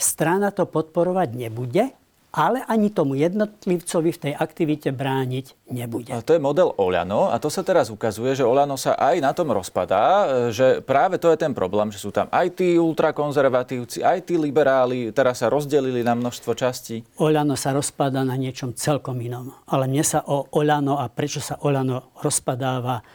[0.00, 1.92] strana to podporovať nebude,
[2.34, 6.10] ale ani tomu jednotlivcovi v tej aktivite brániť nebude.
[6.10, 9.30] A to je model Oľano a to sa teraz ukazuje, že Oľano sa aj na
[9.30, 14.26] tom rozpadá, že práve to je ten problém, že sú tam aj tí ultrakonzervatívci, aj
[14.26, 17.06] tí liberáli, teraz sa rozdelili na množstvo častí.
[17.22, 19.54] Oľano sa rozpadá na niečom celkom inom.
[19.70, 23.06] Ale mne sa o Oľano a prečo sa Oľano rozpadáva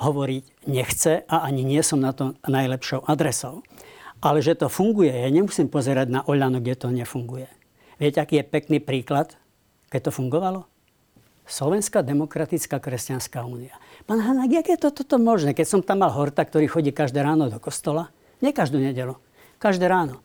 [0.00, 3.60] hovoriť nechce a ani nie som na to najlepšou adresou.
[4.24, 7.44] Ale že to funguje, ja nemusím pozerať na Oľano, kde to nefunguje.
[7.98, 9.38] Viete, aký je pekný príklad,
[9.90, 10.66] keď to fungovalo?
[11.44, 13.76] Slovenská demokratická kresťanská únia.
[14.08, 15.52] Pán Hanák, jak je to toto možné?
[15.52, 18.08] Keď som tam mal Horta, ktorý chodí každé ráno do kostola,
[18.40, 19.20] nie každú nedelu,
[19.60, 20.24] každé ráno.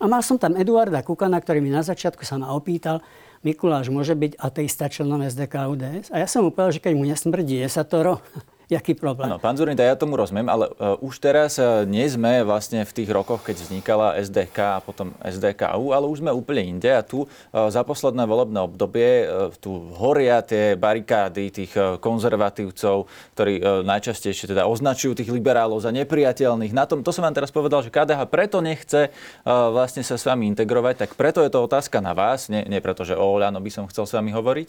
[0.00, 3.00] A mal som tam Eduarda Kukana, ktorý mi na začiatku sa ma opýtal,
[3.44, 6.10] Mikuláš môže byť ateista členom SDK UDS?
[6.10, 8.18] A ja som mu povedal, že keď mu nesmrdí desatoro,
[8.66, 9.30] Jaký problém?
[9.30, 12.90] Áno, pán Zurinda, ja tomu rozumiem, ale uh, už teraz uh, nie sme vlastne v
[12.98, 17.30] tých rokoch, keď vznikala SDK a potom SDKU, ale už sme úplne inde a tu
[17.30, 17.30] uh,
[17.70, 19.30] za posledné volebné obdobie
[19.62, 23.06] tu horia tie barikády tých konzervatívcov,
[23.38, 26.74] ktorí uh, najčastejšie teda označujú tých liberálov za nepriateľných.
[26.74, 29.14] Na tom, to som vám teraz povedal, že KDH preto nechce
[29.46, 33.06] vlastne sa s vami integrovať, tak preto je to otázka na vás, nie, nie preto,
[33.06, 34.68] že o Oľano by som chcel s vami hovoriť,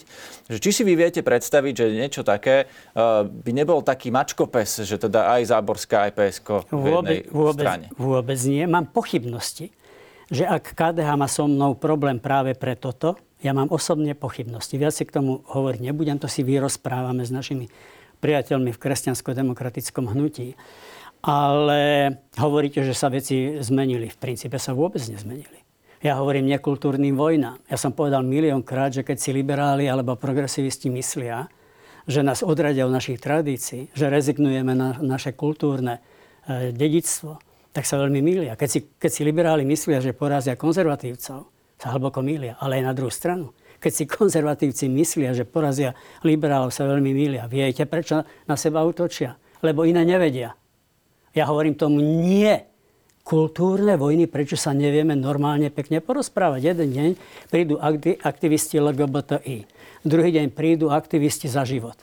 [0.54, 2.70] že či si vy viete predstaviť, že niečo také
[3.26, 7.86] by nebol taký mačkopes, že teda aj Záborská, aj PSK v jednej vôbec, strane?
[7.96, 8.68] Vôbec nie.
[8.68, 9.72] Mám pochybnosti,
[10.28, 14.76] že ak KDH má so mnou problém práve pre toto, ja mám osobne pochybnosti.
[14.76, 17.72] Viac si k tomu hovoriť nebudem, to si vyrozprávame s našimi
[18.20, 20.58] priateľmi v kresťansko-demokratickom hnutí.
[21.18, 24.06] Ale hovoríte, že sa veci zmenili.
[24.06, 25.66] V princípe sa vôbec nezmenili.
[25.98, 27.58] Ja hovorím nekultúrnym vojnám.
[27.66, 31.50] Ja som povedal miliónkrát, že keď si liberáli alebo progresivisti myslia,
[32.08, 36.00] že nás odradia od našich tradícií, že rezignujeme na naše kultúrne
[36.48, 37.36] e, dedictvo,
[37.76, 38.56] tak sa veľmi milia.
[38.56, 41.46] Keď si, keď si liberáli myslia, že porazia konzervatívcov,
[41.78, 42.58] sa hlboko milia.
[42.58, 43.54] Ale aj na druhú stranu.
[43.78, 45.94] Keď si konzervatívci myslia, že porazia
[46.26, 47.46] liberálov, sa veľmi milia.
[47.46, 49.38] Viete, prečo na seba útočia?
[49.62, 50.58] Lebo iné nevedia.
[51.30, 52.66] Ja hovorím tomu nie.
[53.28, 56.72] Kultúrne vojny, prečo sa nevieme normálne pekne porozprávať.
[56.72, 57.10] Jeden deň
[57.52, 57.76] prídu
[58.24, 61.96] aktivisti LGBTI druhý deň prídu aktivisti za život.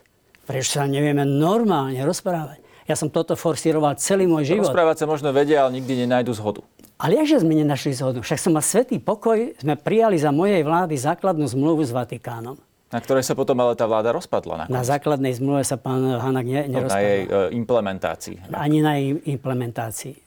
[0.46, 2.62] Prečo sa nevieme normálne rozprávať?
[2.86, 4.70] Ja som toto forsíroval celý môj život.
[4.70, 6.62] Rozprávať sa možno vedia, ale nikdy nenajdu zhodu.
[7.02, 8.22] Ale jakže sme nenašli zhodu?
[8.22, 12.62] Však som mal svetý pokoj, sme prijali za mojej vlády základnú zmluvu s Vatikánom.
[12.94, 14.70] Na ktorej sa potom ale tá vláda rozpadla.
[14.70, 16.70] Na, na základnej zmluve sa pán Hanak ne.
[16.70, 18.54] Na jej e, implementácii.
[18.54, 20.25] Ani na jej implementácii.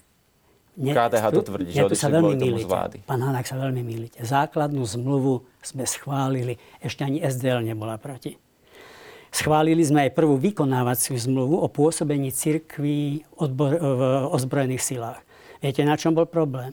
[0.78, 3.02] Nie, KDH to tvrdí, že sa veľmi milíte.
[3.02, 4.22] Pán Hanak sa veľmi milíte.
[4.22, 6.54] Základnú zmluvu sme schválili.
[6.78, 8.38] Ešte ani SDL nebola proti.
[9.34, 15.20] Schválili sme aj prvú vykonávaciu zmluvu o pôsobení cirkví odbor, v ozbrojených silách.
[15.58, 16.72] Viete, na čom bol problém?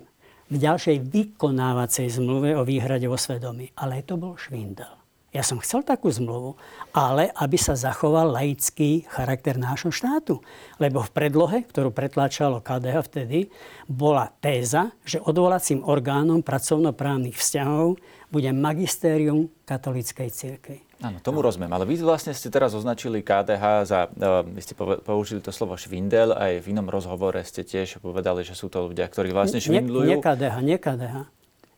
[0.54, 3.74] V ďalšej vykonávacej zmluve o výhrade vo svedomí.
[3.74, 5.05] Ale to bol švindel.
[5.36, 6.56] Ja som chcel takú zmluvu,
[6.96, 10.40] ale aby sa zachoval laický charakter nášho štátu.
[10.80, 13.52] Lebo v predlohe, ktorú pretláčalo KDH vtedy,
[13.84, 18.00] bola téza, že odvolacím orgánom pracovnoprávnych vzťahov
[18.32, 20.80] bude magistérium katolíckej cirkvi.
[21.04, 21.52] Áno, tomu no.
[21.52, 21.68] rozumiem.
[21.76, 26.32] Ale vy vlastne ste teraz označili KDH za, uh, vy ste použili to slovo švindel,
[26.32, 30.08] aj v inom rozhovore ste tiež povedali, že sú to ľudia, ktorí vlastne švindlujú.
[30.08, 31.16] Nie, nie KDH, nie KDH.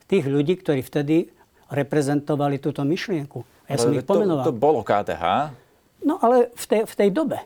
[0.08, 1.34] Tých ľudí, ktorí vtedy
[1.72, 3.44] reprezentovali túto myšlienku.
[3.68, 4.44] Ja ale som ich pomenoval.
[4.48, 5.52] To, to bolo KDH.
[6.04, 7.40] No ale v tej, v tej dobe.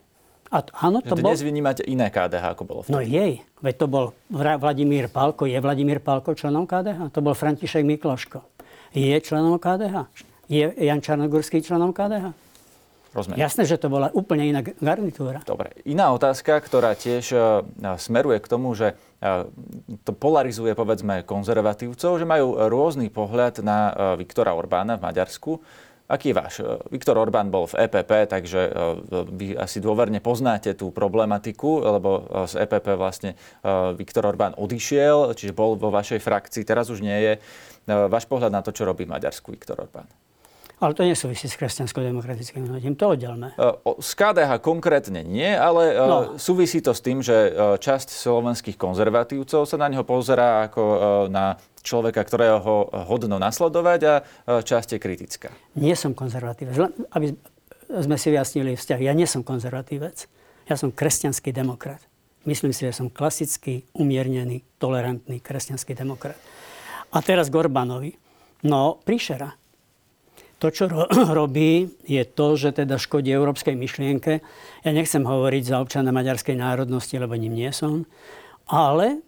[0.51, 1.47] A to, áno, to dnes bol...
[1.47, 2.99] vnímate iné KDH, ako bolo no vtedy.
[2.99, 3.33] No jej.
[3.63, 4.05] Veď to bol
[4.35, 5.47] Vladimír Pálko.
[5.47, 7.07] Je Vladimír Pálko členom KDH?
[7.15, 8.43] To bol František Mikloško.
[8.91, 10.11] Je členom KDH?
[10.51, 12.35] Je Jan Čarnogurský členom KDH?
[13.11, 13.43] Rozumiem.
[13.43, 15.43] Jasné, že to bola úplne iná garnitúra.
[15.43, 15.75] Dobre.
[15.83, 17.63] Iná otázka, ktorá tiež uh,
[17.99, 18.95] smeruje k tomu, že
[20.01, 25.61] to polarizuje povedzme konzervatívcov, že majú rôzny pohľad na uh, Viktora Orbána v Maďarsku.
[26.11, 26.59] Aký je váš?
[26.91, 28.67] Viktor Orbán bol v EPP, takže
[29.31, 33.39] vy asi dôverne poznáte tú problematiku, lebo z EPP vlastne
[33.95, 37.33] Viktor Orbán odišiel, čiže bol vo vašej frakcii, teraz už nie je.
[37.87, 40.03] Váš pohľad na to, čo robí v Maďarsku Viktor Orbán?
[40.81, 43.53] Ale to nesúvisí s kresťansko-demokratickým hnutím, to oddelme.
[44.01, 46.17] Z KDH konkrétne nie, ale no.
[46.41, 50.81] súvisí to s tým, že časť slovenských konzervatívcov sa na neho pozerá ako
[51.29, 54.13] na človeka, ktorého hodno nasledovať a
[54.65, 55.53] časť je kritická.
[55.77, 56.73] Nie som konzervatívec.
[57.13, 57.37] Aby
[58.01, 60.25] sme si vyjasnili vzťah, ja nie som konzervatívec.
[60.65, 62.01] Ja som kresťanský demokrat.
[62.49, 66.41] Myslím si, že som klasický, umiernený, tolerantný kresťanský demokrat.
[67.13, 68.17] A teraz Gorbanovi.
[68.65, 69.60] No, príšera
[70.61, 74.45] to, čo ro- robí, je to, že teda škodí európskej myšlienke.
[74.85, 78.05] Ja nechcem hovoriť za občana maďarskej národnosti, lebo ním nie som,
[78.69, 79.25] ale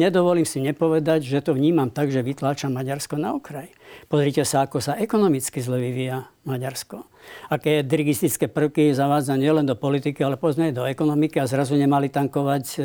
[0.00, 3.68] nedovolím si nepovedať, že to vnímam tak, že vytláčam Maďarsko na okraj.
[4.08, 7.04] Pozrite sa, ako sa ekonomicky zle vyvíja Maďarsko.
[7.52, 12.08] Aké dirigistické prvky zavádza nielen do politiky, ale pozne aj do ekonomiky a zrazu nemali
[12.08, 12.78] tankovať e,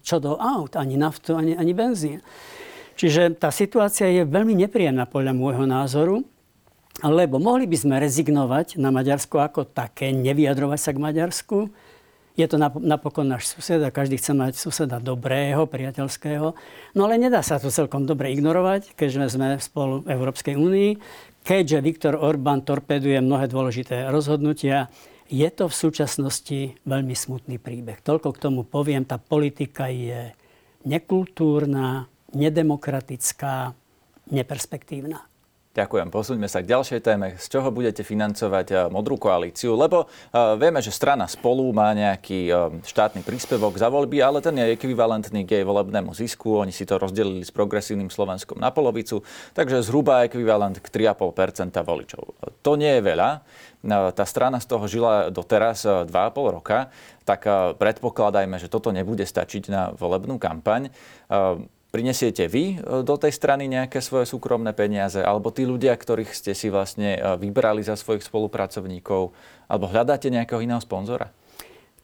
[0.00, 2.24] čo do aut, ani naftu, ani, ani benzín.
[2.96, 6.24] Čiže tá situácia je veľmi nepríjemná podľa môjho názoru.
[7.04, 11.58] Lebo mohli by sme rezignovať na Maďarsko ako také, nevyjadrovať sa k Maďarsku.
[12.36, 16.52] Je to napokon náš sused a každý chce mať suseda dobrého, priateľského.
[16.92, 20.90] No ale nedá sa to celkom dobre ignorovať, keďže sme spolu v Európskej únii.
[21.44, 24.92] Keďže Viktor Orbán torpeduje mnohé dôležité rozhodnutia,
[25.32, 28.04] je to v súčasnosti veľmi smutný príbeh.
[28.04, 30.32] Toľko k tomu poviem, tá politika je
[30.84, 33.72] nekultúrna, nedemokratická,
[34.28, 35.24] neperspektívna.
[35.76, 36.08] Ďakujem.
[36.08, 37.36] Posuňme sa k ďalšej téme.
[37.36, 39.76] Z čoho budete financovať eh, modrú koalíciu?
[39.76, 44.56] Lebo uh, vieme, že strana spolu má nejaký uh, štátny príspevok za voľby, ale ten
[44.56, 46.64] je ekvivalentný k jej volebnému zisku.
[46.64, 49.20] Oni si to rozdelili s progresívnym Slovenskom na polovicu,
[49.52, 52.24] takže zhruba ekvivalent k 3,5% voličov.
[52.64, 53.44] To nie je veľa.
[54.16, 56.88] Tá strana z toho žila doteraz 2,5 roka,
[57.28, 57.44] tak
[57.78, 60.88] predpokladajme, že toto nebude stačiť na volebnú kampaň.
[61.90, 66.52] Prinesiete vy e, do tej strany nejaké svoje súkromné peniaze, alebo tí ľudia, ktorých ste
[66.52, 69.32] si vlastne e, vybrali za svojich spolupracovníkov,
[69.70, 71.30] alebo hľadáte nejakého iného sponzora?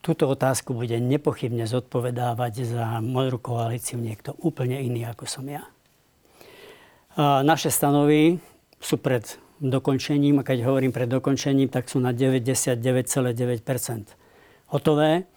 [0.02, 5.62] Túto otázku bude nepochybne zodpovedávať za modrú koalíciu niekto úplne iný, ako som ja.
[7.14, 8.42] Naše stanovy
[8.82, 9.22] sú pred
[9.62, 13.62] dokončením, a keď hovorím pred dokončením, tak sú na 99,9%
[14.74, 15.30] hotové.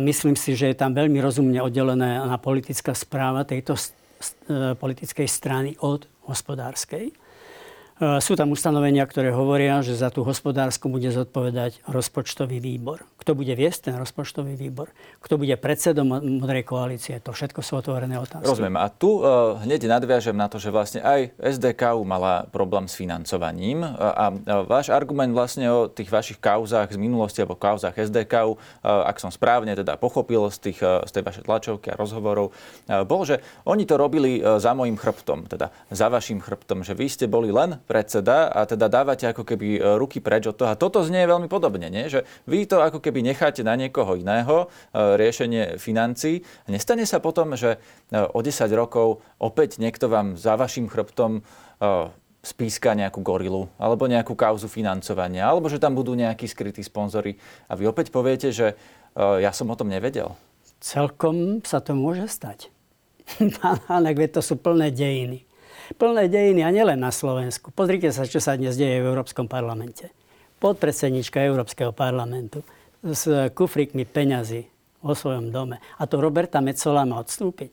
[0.00, 3.82] Myslím si, že je tam veľmi rozumne oddelená politická správa tejto e,
[4.78, 7.10] politickej strany od hospodárskej.
[7.98, 13.02] E, sú tam ustanovenia, ktoré hovoria, že za tú hospodárskú bude zodpovedať rozpočtový výbor.
[13.18, 14.94] Kto bude viesť ten rozpočtový výbor?
[15.18, 17.18] Kto bude predsedom modrej koalície?
[17.26, 18.46] To všetko sú otvorené otázky.
[18.46, 18.78] Rozumiem.
[18.78, 23.82] A tu uh, hneď nadviažem na to, že vlastne aj SDK mala problém s financovaním.
[23.82, 28.54] A, a váš argument vlastne o tých vašich kauzách z minulosti alebo kauzách SDK,
[28.86, 32.54] ak som správne teda pochopil z, tých, z tej vašej tlačovky a rozhovorov,
[33.04, 37.26] bol, že oni to robili za mojim chrbtom, teda za vašim chrbtom, že vy ste
[37.26, 40.68] boli len predseda a teda dávate ako keby e, ruky preč od toho.
[40.68, 42.12] A toto znie veľmi podobne, nie?
[42.12, 46.44] že vy to ako keby necháte na niekoho iného, e, riešenie financí.
[46.68, 47.80] Nestane sa potom, že
[48.12, 51.40] e, o 10 rokov opäť niekto vám za vašim chrbtom
[52.42, 57.38] spíska nejakú gorilu alebo nejakú kauzu financovania, alebo že tam budú nejakí skrytí sponzory
[57.70, 58.74] a vy opäť poviete, že
[59.14, 60.34] ja som o tom nevedel.
[60.82, 62.74] Celkom sa to môže stať.
[63.62, 65.47] Pán Hanek, to sú plné dejiny
[65.96, 67.72] plné dejiny a nielen na Slovensku.
[67.72, 70.12] Pozrite sa, čo sa dnes deje v Európskom parlamente.
[70.60, 72.66] Podpredsednička Európskeho parlamentu
[73.00, 74.66] s kufrikmi peňazí
[75.00, 75.78] vo svojom dome.
[75.96, 77.70] A to Roberta Metzola má odstúpiť.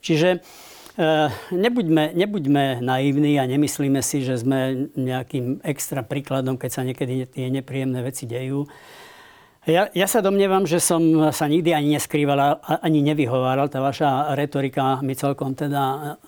[0.00, 1.08] Čiže e,
[1.52, 7.52] nebuďme, nebuďme naivní a nemyslíme si, že sme nejakým extra príkladom, keď sa niekedy tie
[7.52, 8.64] nepríjemné veci dejú.
[9.62, 13.70] Ja, ja sa domnievam, že som sa nikdy ani neskrýval, ani nevyhováral.
[13.70, 16.18] Tá vaša retorika mi celkom teda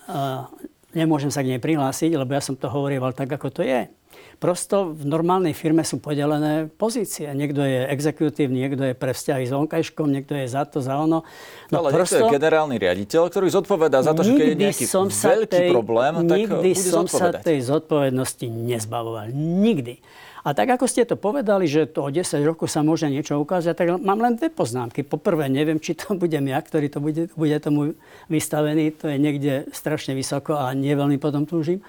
[0.95, 3.91] nemôžem sa k nej prihlásiť, lebo ja som to hovorieval tak, ako to je.
[4.39, 7.31] Prosto v normálnej firme sú podelené pozície.
[7.31, 11.23] Niekto je exekutívny, niekto je pre vzťahy s vonkajškom, niekto je za to, za ono.
[11.71, 14.85] No, ale prosto, niekto je generálny riaditeľ, ktorý zodpovedá za to, že keď je nejaký
[14.87, 19.31] som veľký tej, problém, tak nikdy som sa tej zodpovednosti nezbavoval.
[19.35, 20.03] Nikdy.
[20.45, 23.73] A tak ako ste to povedali, že to o 10 rokov sa môže niečo ukázať,
[23.73, 25.01] tak mám len dve poznámky.
[25.01, 27.97] Poprvé, neviem, či to budem ja, ktorý to bude, bude tomu
[28.29, 28.93] vystavený.
[29.01, 31.81] To je niekde strašne vysoko a nie veľmi potom túžim.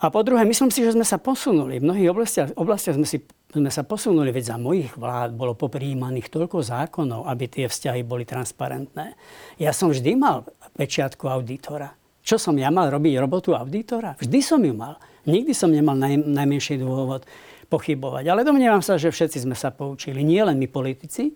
[0.00, 1.80] A po druhé, myslím si, že sme sa posunuli.
[1.80, 3.20] V mnohých oblastiach, oblastiach sme, si,
[3.52, 8.28] sme sa posunuli, veď za mojich vlád bolo popríjmaných toľko zákonov, aby tie vzťahy boli
[8.28, 9.16] transparentné.
[9.60, 11.92] Ja som vždy mal pečiatku auditora.
[12.20, 14.16] Čo som ja mal robiť robotu auditora?
[14.20, 15.00] Vždy som ju mal.
[15.24, 17.24] Nikdy som nemal naj, najmenší dôvod
[17.66, 18.24] pochybovať.
[18.30, 20.22] Ale domnievam sa, že všetci sme sa poučili.
[20.22, 21.34] Nie len my politici,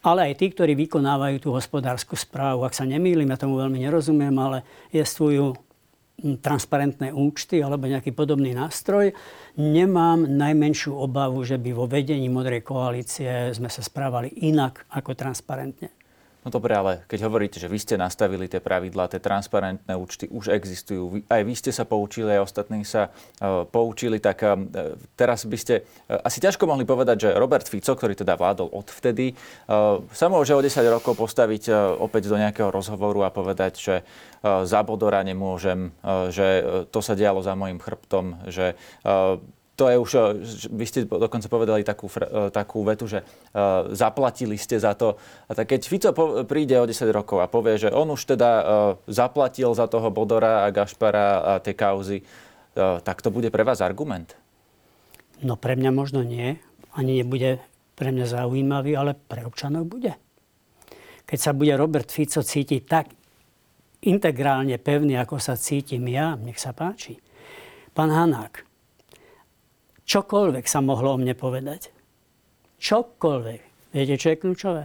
[0.00, 2.64] ale aj tí, ktorí vykonávajú tú hospodárskú správu.
[2.64, 4.64] Ak sa nemýlim, ja tomu veľmi nerozumiem, ale
[4.96, 9.12] jestvujú hm, transparentné účty alebo nejaký podobný nástroj.
[9.60, 15.99] Nemám najmenšiu obavu, že by vo vedení Modrej koalície sme sa správali inak ako transparentne.
[16.40, 20.48] No dobre, ale keď hovoríte, že vy ste nastavili tie pravidlá, tie transparentné účty už
[20.48, 24.56] existujú, aj vy ste sa poučili, aj ostatní sa uh, poučili, tak uh,
[25.20, 29.36] teraz by ste uh, asi ťažko mohli povedať, že Robert Fico, ktorý teda vládol odvtedy,
[30.10, 33.94] sa môže o 10 rokov postaviť opäť do nejakého rozhovoru a povedať, že
[34.42, 35.92] za Bodora nemôžem,
[36.32, 38.74] že to sa dialo za môjim chrbtom, že
[39.80, 40.20] to je už, eh,
[40.68, 45.16] vy ste dokonca povedali takú, eh, takú vetu, že uh, zaplatili ste za to.
[45.48, 46.10] A tak keď Fico
[46.44, 48.50] príde o 10 rokov a povie, že on už teda
[49.08, 52.20] zaplatil za toho Bodora a Gašpara a tie kauzy,
[52.76, 54.36] tak to bude pre vás argument?
[55.40, 56.60] No pre mňa možno nie.
[56.92, 57.62] Ani nebude
[57.96, 60.14] pre mňa zaujímavý, ale pre občanov bude.
[61.24, 63.06] Keď sa bude Robert Fico cítiť tak
[64.04, 67.20] integrálne pevný, ako sa cítim ja, nech sa páči.
[67.92, 68.69] Pán Hanák,
[70.10, 71.94] Čokoľvek sa mohlo o mne povedať.
[72.82, 73.60] Čokoľvek.
[73.94, 74.84] Viete, čo je kľúčové?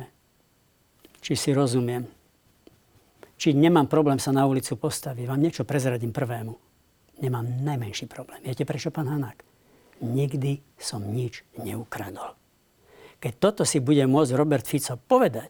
[1.18, 2.06] Či si rozumiem.
[3.34, 5.26] Či nemám problém sa na ulicu postaviť.
[5.26, 6.54] Vám niečo prezradím prvému.
[7.26, 8.38] Nemám najmenší problém.
[8.46, 9.42] Viete prečo, pán Hanák?
[10.06, 12.38] Nikdy som nič neukradol.
[13.18, 15.50] Keď toto si bude môcť Robert Fico povedať,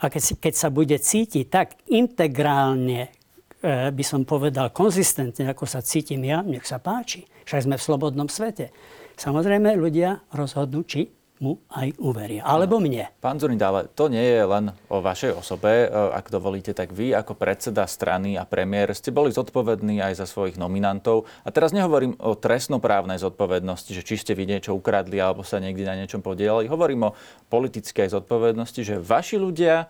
[0.00, 3.12] a keď, si, keď sa bude cítiť tak integrálne,
[3.60, 7.28] e, by som povedal, konzistentne, ako sa cítim ja, nech sa páči.
[7.44, 8.72] Však sme v slobodnom svete.
[9.20, 11.12] Samozrejme, ľudia rozhodnú, či
[11.44, 12.40] mu aj uveria.
[12.40, 13.12] Alebo mne.
[13.20, 15.84] Pán Zurinda, ale to nie je len o vašej osobe.
[15.84, 20.26] E, ak dovolíte, tak vy ako predseda strany a premiér ste boli zodpovední aj za
[20.28, 21.28] svojich nominantov.
[21.44, 25.84] A teraz nehovorím o trestnoprávnej zodpovednosti, že či ste vy niečo ukradli alebo sa niekde
[25.84, 26.68] na niečom podielali.
[26.68, 27.14] Hovorím o
[27.52, 29.88] politickej zodpovednosti, že vaši ľudia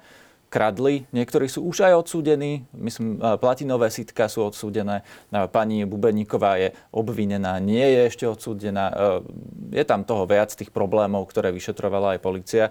[0.50, 1.06] kradli.
[1.14, 2.66] Niektorí sú už aj odsúdení.
[2.74, 5.06] Myslím, platinové sitka sú odsúdené.
[5.30, 8.90] Pani Bubeníková je obvinená, nie je ešte odsúdená.
[9.70, 12.64] Je tam toho viac tých problémov, ktoré vyšetrovala aj policia.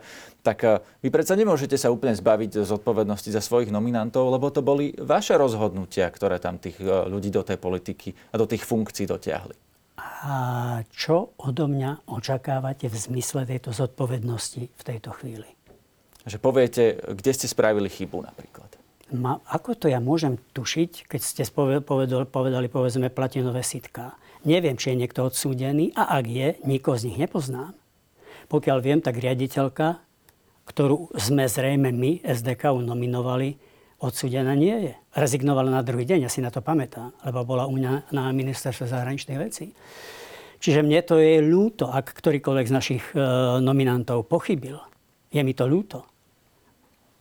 [0.43, 4.91] Tak vy predsa nemôžete sa úplne zbaviť z odpovednosti za svojich nominantov, lebo to boli
[4.99, 9.55] vaše rozhodnutia, ktoré tam tých ľudí do tej politiky a do tých funkcií dotiahli.
[9.99, 10.35] A
[10.91, 15.47] čo odo mňa očakávate v zmysle tejto zodpovednosti v tejto chvíli?
[16.27, 18.69] Že poviete, kde ste spravili chybu napríklad.
[19.09, 21.43] Ma, ako to ja môžem tušiť, keď ste
[21.81, 24.13] povedali, povedali povedzme, platinové sitká?
[24.45, 27.73] Neviem, či je niekto odsúdený a ak je, nikoho z nich nepoznám.
[28.47, 29.97] Pokiaľ viem, tak riaditeľka,
[30.69, 33.57] ktorú sme zrejme my, SDK, nominovali,
[33.97, 34.93] odsúdená nie je.
[35.17, 38.87] Rezignovala na druhý deň, ja si na to pamätám, lebo bola u mňa na ministerstve
[38.87, 39.73] zahraničných vecí.
[40.59, 43.19] Čiže mne to je ľúto, ak ktorýkoľvek z našich e,
[43.63, 44.88] nominantov pochybil.
[45.29, 46.05] Je mi to ľúto.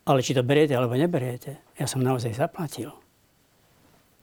[0.09, 2.89] Ale či to beriete alebo neberiete, ja som naozaj zaplatil.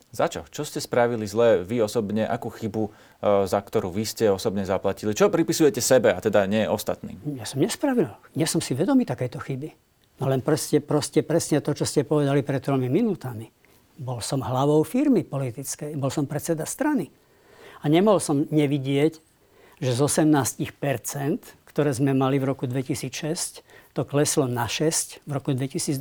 [0.10, 0.48] Za čo?
[0.48, 2.24] Čo ste spravili zle vy osobne?
[2.24, 2.92] Akú chybu, e,
[3.46, 5.12] za ktorú vy ste osobne zaplatili?
[5.12, 7.20] Čo pripisujete sebe a teda nie ostatným?
[7.36, 8.10] Ja som nespravil.
[8.32, 9.76] Ja som si vedomý takéto chyby.
[10.24, 13.52] No len proste, proste presne to, čo ste povedali pred tromi minútami.
[14.00, 16.00] Bol som hlavou firmy politickej.
[16.00, 17.12] Bol som predseda strany.
[17.84, 19.20] A nemohol som nevidieť,
[19.84, 23.60] že z 18% ktoré sme mali v roku 2006,
[23.96, 25.96] to kleslo na 6 v roku 2012.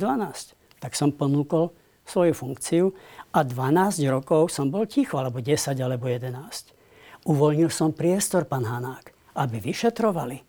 [0.83, 1.71] Tak som ponúkol
[2.03, 2.91] svoju funkciu
[3.31, 6.75] a 12 rokov som bol ticho, alebo 10, alebo 11.
[7.25, 10.43] Uvoľnil som priestor, pán Hanák, aby vyšetrovali.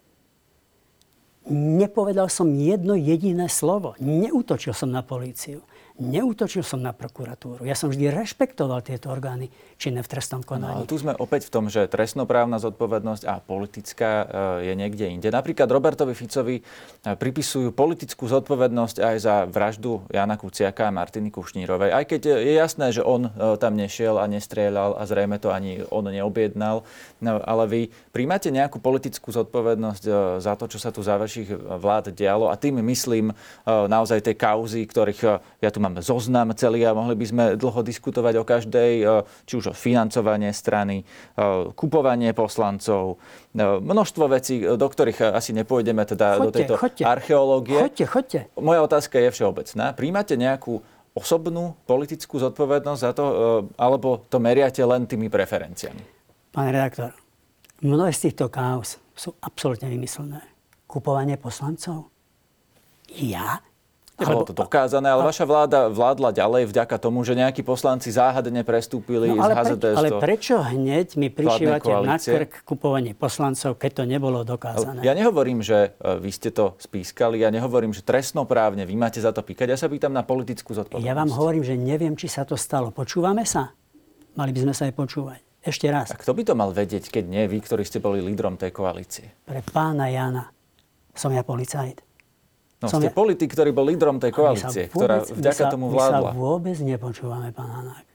[1.54, 3.94] Nepovedal som jedno jediné slovo.
[4.02, 5.62] Neutočil som na políciu.
[5.96, 7.64] Neútočil som na prokuratúru.
[7.64, 9.48] Ja som vždy rešpektoval tieto orgány
[9.80, 10.84] činné v trestnom konaní.
[10.84, 14.26] No, tu sme opäť v tom, že trestnoprávna zodpovednosť a politická eh,
[14.68, 15.32] je niekde inde.
[15.32, 21.88] Napríklad Robertovi Ficovi eh, pripisujú politickú zodpovednosť aj za vraždu Jana Kuciaka a Martiny Kušnírovej.
[21.96, 26.04] Aj keď je jasné, že on tam nešiel a nestrieľal a zrejme to ani on
[26.04, 26.84] neobjednal.
[27.24, 27.80] No, ale vy
[28.12, 30.04] príjmate nejakú politickú zodpovednosť
[30.44, 33.32] za to, čo sa tu za vašich vlád dialo a tým myslím
[33.64, 38.34] naozaj tie kauzy, ktorých ja tu máme zoznam celý a mohli by sme dlho diskutovať
[38.42, 39.04] o každej, e,
[39.46, 41.04] či už o financovanie strany, e,
[41.72, 43.22] kupovanie poslancov,
[43.54, 47.02] e, množstvo vecí, do ktorých asi nepôjdeme teda chodte, do tejto chodte.
[47.06, 47.78] archeológie.
[47.78, 48.40] Chodte, chodte.
[48.58, 49.94] Moja otázka je všeobecná.
[49.94, 50.82] Príjmate nejakú
[51.16, 53.24] osobnú politickú zodpovednosť za to,
[53.80, 56.02] alebo to meriate len tými preferenciami?
[56.52, 57.16] Pán redaktor,
[57.80, 60.44] mnohé z týchto kaos sú absolútne vymyslené.
[60.84, 62.12] Kupovanie poslancov?
[63.16, 63.64] Ja
[64.16, 69.28] Nebolo to dokázané, ale vaša vláda vládla ďalej vďaka tomu, že nejakí poslanci záhadne prestúpili
[69.28, 73.90] no, ale z HZDS preč, Ale prečo hneď mi prišívate na krk kupovanie poslancov, keď
[74.00, 75.04] to nebolo dokázané?
[75.04, 79.36] Ja nehovorím, že e, vy ste to spískali, ja nehovorím, že trestnoprávne vy máte za
[79.36, 79.76] to píkať.
[79.76, 81.04] Ja sa pýtam na politickú zodpovednosť.
[81.04, 82.88] Ja vám hovorím, že neviem, či sa to stalo.
[82.96, 83.76] Počúvame sa?
[84.32, 85.40] Mali by sme sa aj počúvať.
[85.60, 86.08] Ešte raz.
[86.08, 89.34] A kto by to mal vedieť, keď nie vy, ktorí ste boli lídrom tej koalície?
[89.44, 90.48] Pre pána Jana
[91.12, 92.06] som ja policajt.
[92.76, 93.14] No, ste ja...
[93.14, 96.30] politik, ktorý bol lídrom tej koalície, vôbec, ktorá vďaka sa, tomu vládla.
[96.30, 98.06] My sa vôbec nepočúvame, pán Hanák.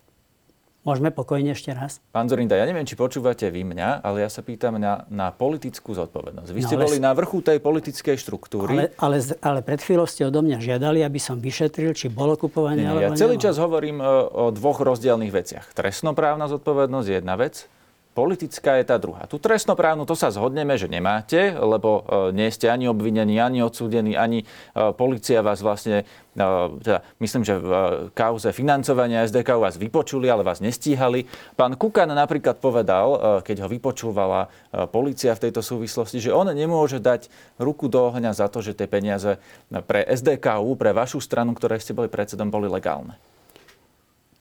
[0.82, 2.02] Môžeme pokojne ešte raz?
[2.10, 5.94] Pán Zorinda, ja neviem, či počúvate vy mňa, ale ja sa pýtam na, na politickú
[5.94, 6.50] zodpovednosť.
[6.50, 8.74] Vy no, ste boli na vrchu tej politickej štruktúry.
[8.74, 12.82] Ale, ale, ale pred chvíľou ste odo mňa žiadali, aby som vyšetril, či bolo kupovanie,
[12.82, 15.66] Nie, alebo Ja celý čas hovorím o, o dvoch rozdielných veciach.
[15.78, 17.70] Trestnoprávna zodpovednosť je jedna vec,
[18.12, 19.24] Politická je tá druhá.
[19.24, 24.20] Tu trestnoprávnu to sa zhodneme, že nemáte, lebo e, nie ste ani obvinení, ani odsúdení,
[24.20, 24.46] ani e,
[24.92, 26.04] policia vás vlastne,
[26.36, 26.44] e,
[26.84, 27.72] teda myslím, že v
[28.12, 31.24] kauze financovania SDK vás vypočuli, ale vás nestíhali.
[31.56, 34.52] Pán Kukan napríklad povedal, keď ho vypočúvala
[34.92, 37.32] policia v tejto súvislosti, že on nemôže dať
[37.64, 39.40] ruku do ohňa za to, že tie peniaze
[39.88, 43.16] pre SDKU, pre vašu stranu, ktoré ste boli predsedom, boli legálne.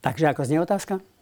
[0.02, 1.19] Takže ako znie otázka?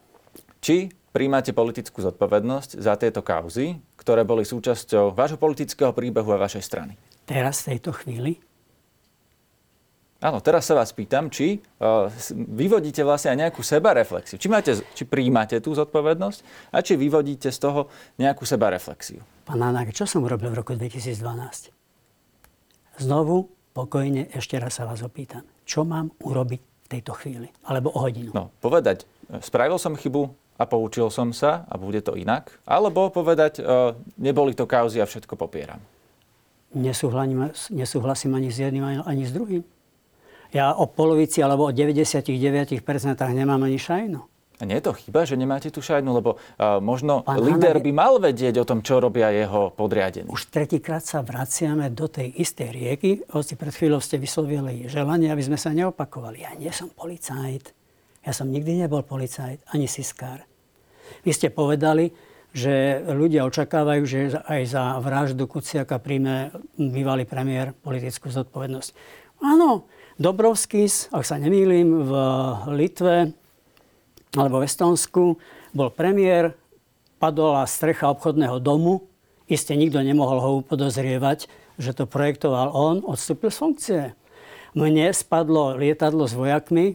[0.59, 6.63] Či príjmate politickú zodpovednosť za tieto kauzy, ktoré boli súčasťou vášho politického príbehu a vašej
[6.63, 6.95] strany?
[7.29, 8.41] Teraz v tejto chvíli?
[10.19, 14.35] Áno, teraz sa vás pýtam, či uh, vyvodíte vlastne aj nejakú sebareflexiu.
[14.35, 17.87] Či, máte, či príjmate tú zodpovednosť a či vyvodíte z toho
[18.19, 19.23] nejakú sebareflexiu.
[19.47, 21.71] Pán Hanák, čo som urobil v roku 2012?
[22.99, 23.47] Znovu,
[23.79, 25.47] pokojne, ešte raz sa vás opýtam.
[25.63, 27.47] Čo mám urobiť v tejto chvíli?
[27.63, 28.35] Alebo o hodinu?
[28.35, 29.07] No, povedať,
[29.39, 32.51] spravil som chybu, a poučil som sa a bude to inak?
[32.67, 35.79] Alebo povedať, uh, neboli to kauzy a všetko popieram?
[36.75, 39.65] Nesúhlasím, nesúhlasím ani s jedným, ani s druhým.
[40.53, 42.83] Ja o polovici alebo o 99%
[43.33, 44.21] nemám ani šajnu.
[44.59, 47.95] A nie je to chyba, že nemáte tú šajnu, lebo uh, možno Pán líder by
[47.95, 50.27] mal vedieť o tom, čo robia jeho podriadení.
[50.27, 55.47] Už tretíkrát sa vraciame do tej istej rieky, hoci pred chvíľou ste vyslovili želanie, aby
[55.47, 56.43] sme sa neopakovali.
[56.43, 57.71] Ja nie som policajt.
[58.27, 60.48] Ja som nikdy nebol policajt, ani siskár.
[61.23, 62.13] Vy ste povedali,
[62.57, 68.91] že ľudia očakávajú, že aj za vraždu Kuciaka príjme bývalý premiér politickú zodpovednosť.
[69.45, 69.87] Áno,
[70.19, 72.13] Dobrovskis, ak sa nemýlim, v
[72.75, 73.31] Litve
[74.35, 75.39] alebo v Estonsku
[75.71, 76.59] bol premiér,
[77.23, 79.07] padla strecha obchodného domu,
[79.47, 81.47] iste nikto nemohol ho upodozrievať,
[81.79, 84.03] že to projektoval on, odstúpil z funkcie.
[84.75, 86.95] Mne spadlo lietadlo s vojakmi,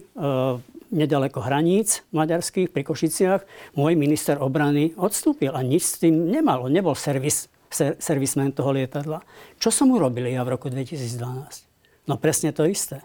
[0.92, 3.42] nedaleko hraníc maďarských pri Košiciach,
[3.78, 6.66] môj minister obrany odstúpil a nič s tým nemal.
[6.66, 9.24] On nebol servis, ser, servismen toho lietadla.
[9.56, 12.08] Čo som urobil ja v roku 2012?
[12.08, 13.00] No presne to isté.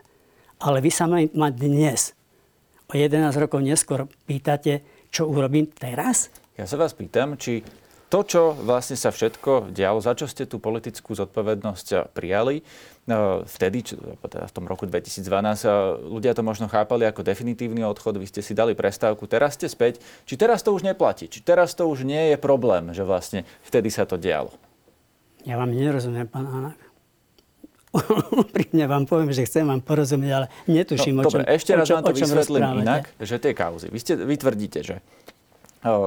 [0.60, 2.12] Ale vy sa ma dnes,
[2.90, 6.28] o 11 rokov neskôr, pýtate, čo urobím teraz?
[6.60, 7.64] Ja sa vás pýtam, či
[8.10, 12.66] to, čo vlastne sa všetko dialo, za čo ste tú politickú zodpovednosť prijali,
[13.10, 13.82] no, vtedy,
[14.22, 15.26] teda v tom roku 2012,
[16.06, 19.98] ľudia to možno chápali ako definitívny odchod, vy ste si dali prestávku, teraz ste späť.
[20.30, 21.26] Či teraz to už neplatí?
[21.26, 24.54] Či teraz to už nie je problém, že vlastne vtedy sa to dialo?
[25.50, 26.80] Ja vám nerozumiem, pán Hanák.
[28.46, 31.90] Úprimne vám poviem, že chcem vám porozumieť, ale netuším, no, o čom Dobre, ešte raz
[31.90, 33.90] vám to vysvetlím inak, že tie kauzy.
[33.90, 35.02] Vy, ste, vy tvrdíte, že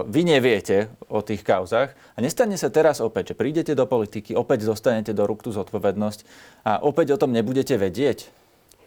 [0.05, 4.69] vy neviete o tých kauzach a nestane sa teraz opäť, že prídete do politiky, opäť
[4.69, 6.21] dostanete do rúk tú zodpovednosť
[6.69, 8.29] a opäť o tom nebudete vedieť,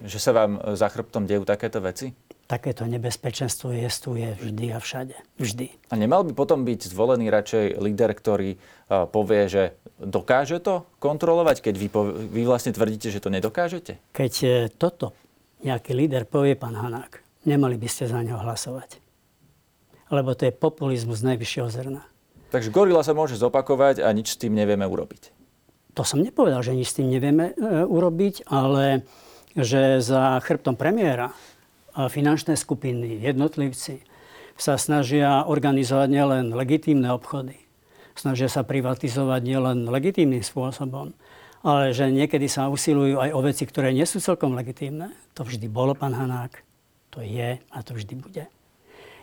[0.04, 2.14] že sa vám za chrbtom dejú takéto veci?
[2.46, 5.18] Takéto nebezpečenstvo jestuje vždy a všade.
[5.42, 5.74] Vždy.
[5.90, 8.62] A nemal by potom byť zvolený radšej líder, ktorý
[9.10, 9.64] povie, že
[9.98, 11.88] dokáže to kontrolovať, keď vy,
[12.30, 13.98] vy vlastne tvrdíte, že to nedokážete?
[14.14, 15.16] Keď e, toto
[15.66, 19.05] nejaký líder povie, pán Hanák, nemali by ste za neho hlasovať.
[20.14, 22.04] Lebo to je populizmus z najvyššieho zrna.
[22.54, 25.34] Takže gorila sa môže zopakovať a nič s tým nevieme urobiť.
[25.96, 29.08] To som nepovedal, že nič s tým nevieme e, urobiť, ale
[29.56, 31.32] že za chrbtom premiéra
[31.96, 34.04] a finančné skupiny, jednotlivci
[34.60, 37.56] sa snažia organizovať nielen legitímne obchody,
[38.16, 41.16] snažia sa privatizovať nielen legitímnym spôsobom,
[41.64, 45.12] ale že niekedy sa usilujú aj o veci, ktoré nie sú celkom legitímne.
[45.36, 46.62] To vždy bolo, pán Hanák.
[47.16, 48.44] To je a to vždy bude.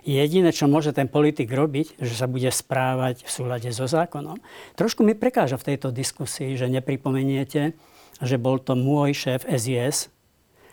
[0.02, 4.42] Jediné, čo môže ten politik robiť, že sa bude správať v súlade so zákonom.
[4.74, 7.78] Trošku mi prekáža v tejto diskusii, že nepripomeniete,
[8.18, 10.10] že bol to môj šéf SIS,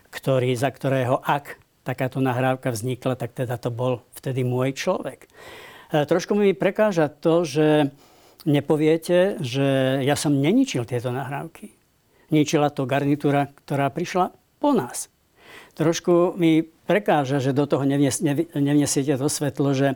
[0.09, 5.25] ktorý, za ktorého ak takáto nahrávka vznikla, tak teda to bol vtedy môj človek.
[5.25, 7.93] E, trošku mi prekáža to, že
[8.49, 11.73] nepoviete, že ja som neničil tieto nahrávky.
[12.29, 15.09] Ničila to garnitúra, ktorá prišla po nás.
[15.79, 18.19] Trošku mi prekáža, že do toho nevnies,
[18.51, 19.95] nevniesiete to svetlo, že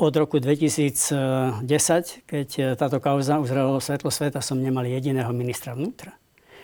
[0.00, 1.60] od roku 2010,
[2.24, 2.48] keď
[2.80, 6.16] táto kauza uzrela svetlo sveta, som nemal jediného ministra vnútra.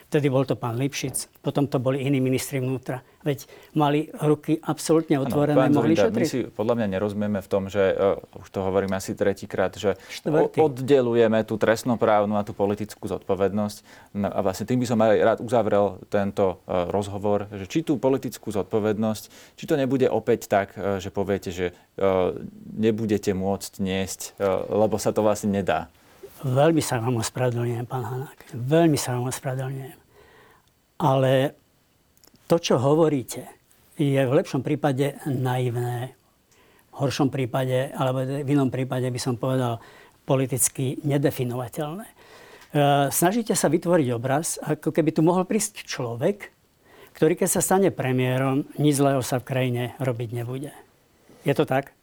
[0.06, 3.02] Vtedy bol to pán Lipšic, potom to boli iní ministri vnútra.
[3.26, 6.22] Veď mali ruky absolútne otvorené, ano, mohli Zurinda, šetriť.
[6.22, 9.98] My si podľa mňa nerozumieme v tom, že, uh, už to hovorím asi tretíkrát, že
[10.06, 10.62] Štvrtý.
[10.62, 13.76] oddelujeme tú trestnoprávnu a tú politickú zodpovednosť.
[14.14, 17.98] No, a vlastne tým by som aj rád uzavrel tento uh, rozhovor, že či tú
[17.98, 22.30] politickú zodpovednosť, či to nebude opäť tak, uh, že poviete, že uh,
[22.78, 25.90] nebudete môcť niesť, uh, lebo sa to vlastne nedá.
[26.44, 28.52] Veľmi sa vám ospravedlňujem, pán Hanák.
[28.52, 29.98] Veľmi sa vám ospravedlňujem.
[31.00, 31.56] Ale
[32.44, 33.48] to, čo hovoríte,
[33.96, 36.12] je v lepšom prípade naivné.
[36.92, 39.80] V horšom prípade, alebo v inom prípade by som povedal
[40.28, 42.04] politicky nedefinovateľné.
[42.04, 42.14] E,
[43.08, 46.52] snažíte sa vytvoriť obraz, ako keby tu mohol prísť človek,
[47.16, 50.72] ktorý keď sa stane premiérom, nič zlého sa v krajine robiť nebude.
[51.48, 51.96] Je to tak?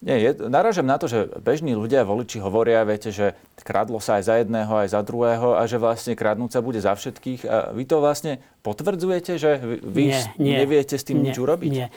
[0.00, 4.24] Nie, je, naražam na to, že bežní ľudia, voliči hovoria, viete, že kradlo sa aj
[4.24, 7.40] za jedného, aj za druhého a že vlastne kradnúť sa bude za všetkých.
[7.44, 11.68] A vy to vlastne potvrdzujete, že vy nie, nie, neviete s tým nie, nič urobiť?
[11.68, 11.92] Nie.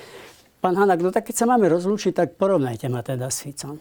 [0.59, 3.79] Pán Hanak, no tak keď sa máme rozlúčiť, tak porovnajte ma teda s Ficom.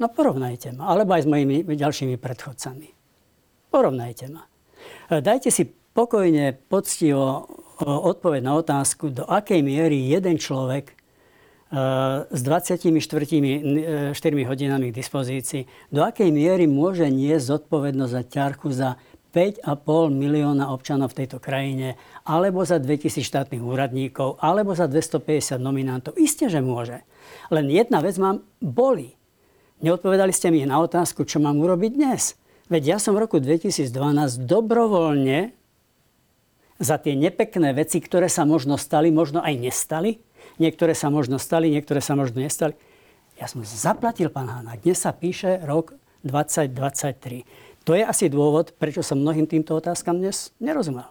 [0.00, 2.88] No porovnajte ma, alebo aj s mojimi ďalšími predchodcami.
[3.68, 4.48] Porovnajte ma.
[5.12, 7.44] E, dajte si pokojne, poctivo
[7.84, 10.99] odpoveď na otázku, do akej miery jeden človek
[11.70, 18.90] s 24 4 hodinami k dispozícii, do akej miery môže niesť zodpovednosť za ťarchu za
[19.30, 21.94] 5,5 milióna občanov v tejto krajine,
[22.26, 26.18] alebo za 2000 štátnych úradníkov, alebo za 250 nominantov.
[26.18, 27.06] Isté, že môže.
[27.54, 29.14] Len jedna vec mám boli.
[29.86, 32.34] Neodpovedali ste mi na otázku, čo mám urobiť dnes.
[32.66, 33.86] Veď ja som v roku 2012
[34.42, 35.54] dobrovoľne
[36.82, 40.18] za tie nepekné veci, ktoré sa možno stali, možno aj nestali,
[40.60, 42.76] Niektoré sa možno stali, niektoré sa možno nestali.
[43.40, 44.84] Ja som zaplatil, pán Hanák.
[44.84, 45.96] Dnes sa píše rok
[46.28, 47.48] 2023.
[47.88, 51.08] To je asi dôvod, prečo som mnohým týmto otázkam dnes nerozumel.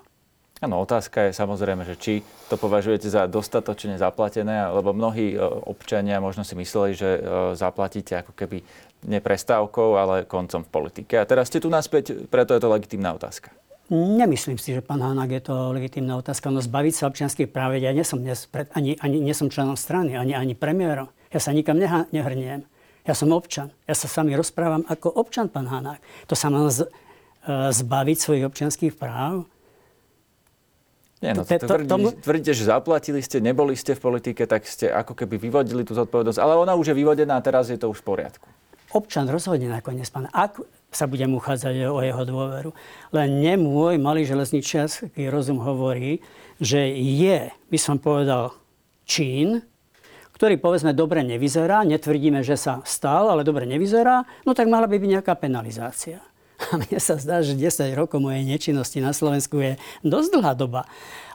[0.62, 2.14] Áno, otázka je samozrejme, že či
[2.52, 7.22] to považujete za dostatočne zaplatené, lebo mnohí e, občania možno si mysleli, že e,
[7.56, 8.62] zaplatíte ako keby
[9.08, 11.16] neprestávkou, ale koncom v politike.
[11.16, 13.50] A teraz ste tu naspäť, preto je to legitímna otázka.
[13.90, 16.54] Nemyslím si, že pán Hanák je to legitímna otázka.
[16.54, 18.46] No zbaviť sa občianských práv, ja nie som, dnes
[18.78, 21.10] ani, ani nie som členom strany, ani, ani premiérom.
[21.34, 22.70] Ja sa nikam neha, nehrniem.
[23.10, 23.74] Ja som občan.
[23.90, 25.98] Ja sa s vami rozprávam ako občan, pán Hanák.
[26.30, 29.50] To sa mám z, e, zbaviť svojich občianských práv?
[31.20, 32.14] Nie, no to, to, tvrdí, tomu...
[32.14, 36.38] tvrdíte, že zaplatili ste, neboli ste v politike, tak ste ako keby vyvodili tú zodpovednosť.
[36.38, 38.48] Ale ona už je vyvodená a teraz je to už v poriadku.
[38.94, 40.32] Občan rozhodne nakoniec, pán.
[40.32, 42.70] Ak, sa budem uchádzať o jeho dôveru.
[43.14, 46.22] Len nemôj malý železničiarsky rozum hovorí,
[46.58, 48.58] že je, by som povedal,
[49.06, 49.66] čín,
[50.38, 54.96] ktorý povedzme dobre nevyzerá, netvrdíme, že sa stal, ale dobre nevyzerá, no tak mala by
[54.96, 56.24] byť nejaká penalizácia.
[56.60, 59.72] A mne sa zdá, že 10 rokov mojej nečinnosti na Slovensku je
[60.04, 60.84] dosť dlhá doba.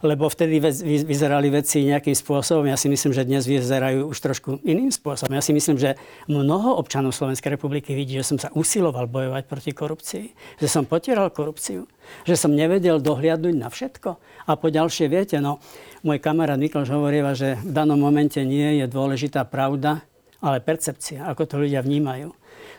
[0.04, 0.60] Lebo vtedy
[1.08, 2.68] vyzerali veci nejakým spôsobom.
[2.68, 5.32] Ja si myslím, že dnes vyzerajú už trošku iným spôsobom.
[5.32, 5.96] Ja si myslím, že
[6.28, 10.26] mnoho občanov Slovenskej republiky vidí, že som sa usiloval bojovať proti korupcii.
[10.60, 11.88] Že som potieral korupciu.
[12.28, 14.20] Že som nevedel dohliadnúť na všetko.
[14.44, 15.56] A po ďalšie, viete, no,
[16.04, 20.04] môj kamarát Mikloš hovorieva, že v danom momente nie je dôležitá pravda,
[20.44, 22.28] ale percepcia, ako to ľudia vnímajú.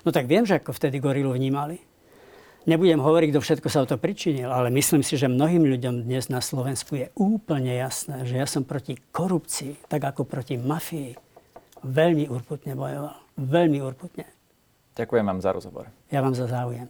[0.05, 1.81] No tak viem, že ako vtedy gorilu vnímali.
[2.65, 6.33] Nebudem hovoriť, kto všetko sa o to pričinil, ale myslím si, že mnohým ľuďom dnes
[6.33, 11.13] na Slovensku je úplne jasné, že ja som proti korupcii, tak ako proti mafii,
[11.85, 13.21] veľmi urputne bojoval.
[13.37, 14.25] Veľmi urputne.
[14.97, 15.85] Ďakujem vám za rozhovor.
[16.09, 16.89] Ja vám za záujem.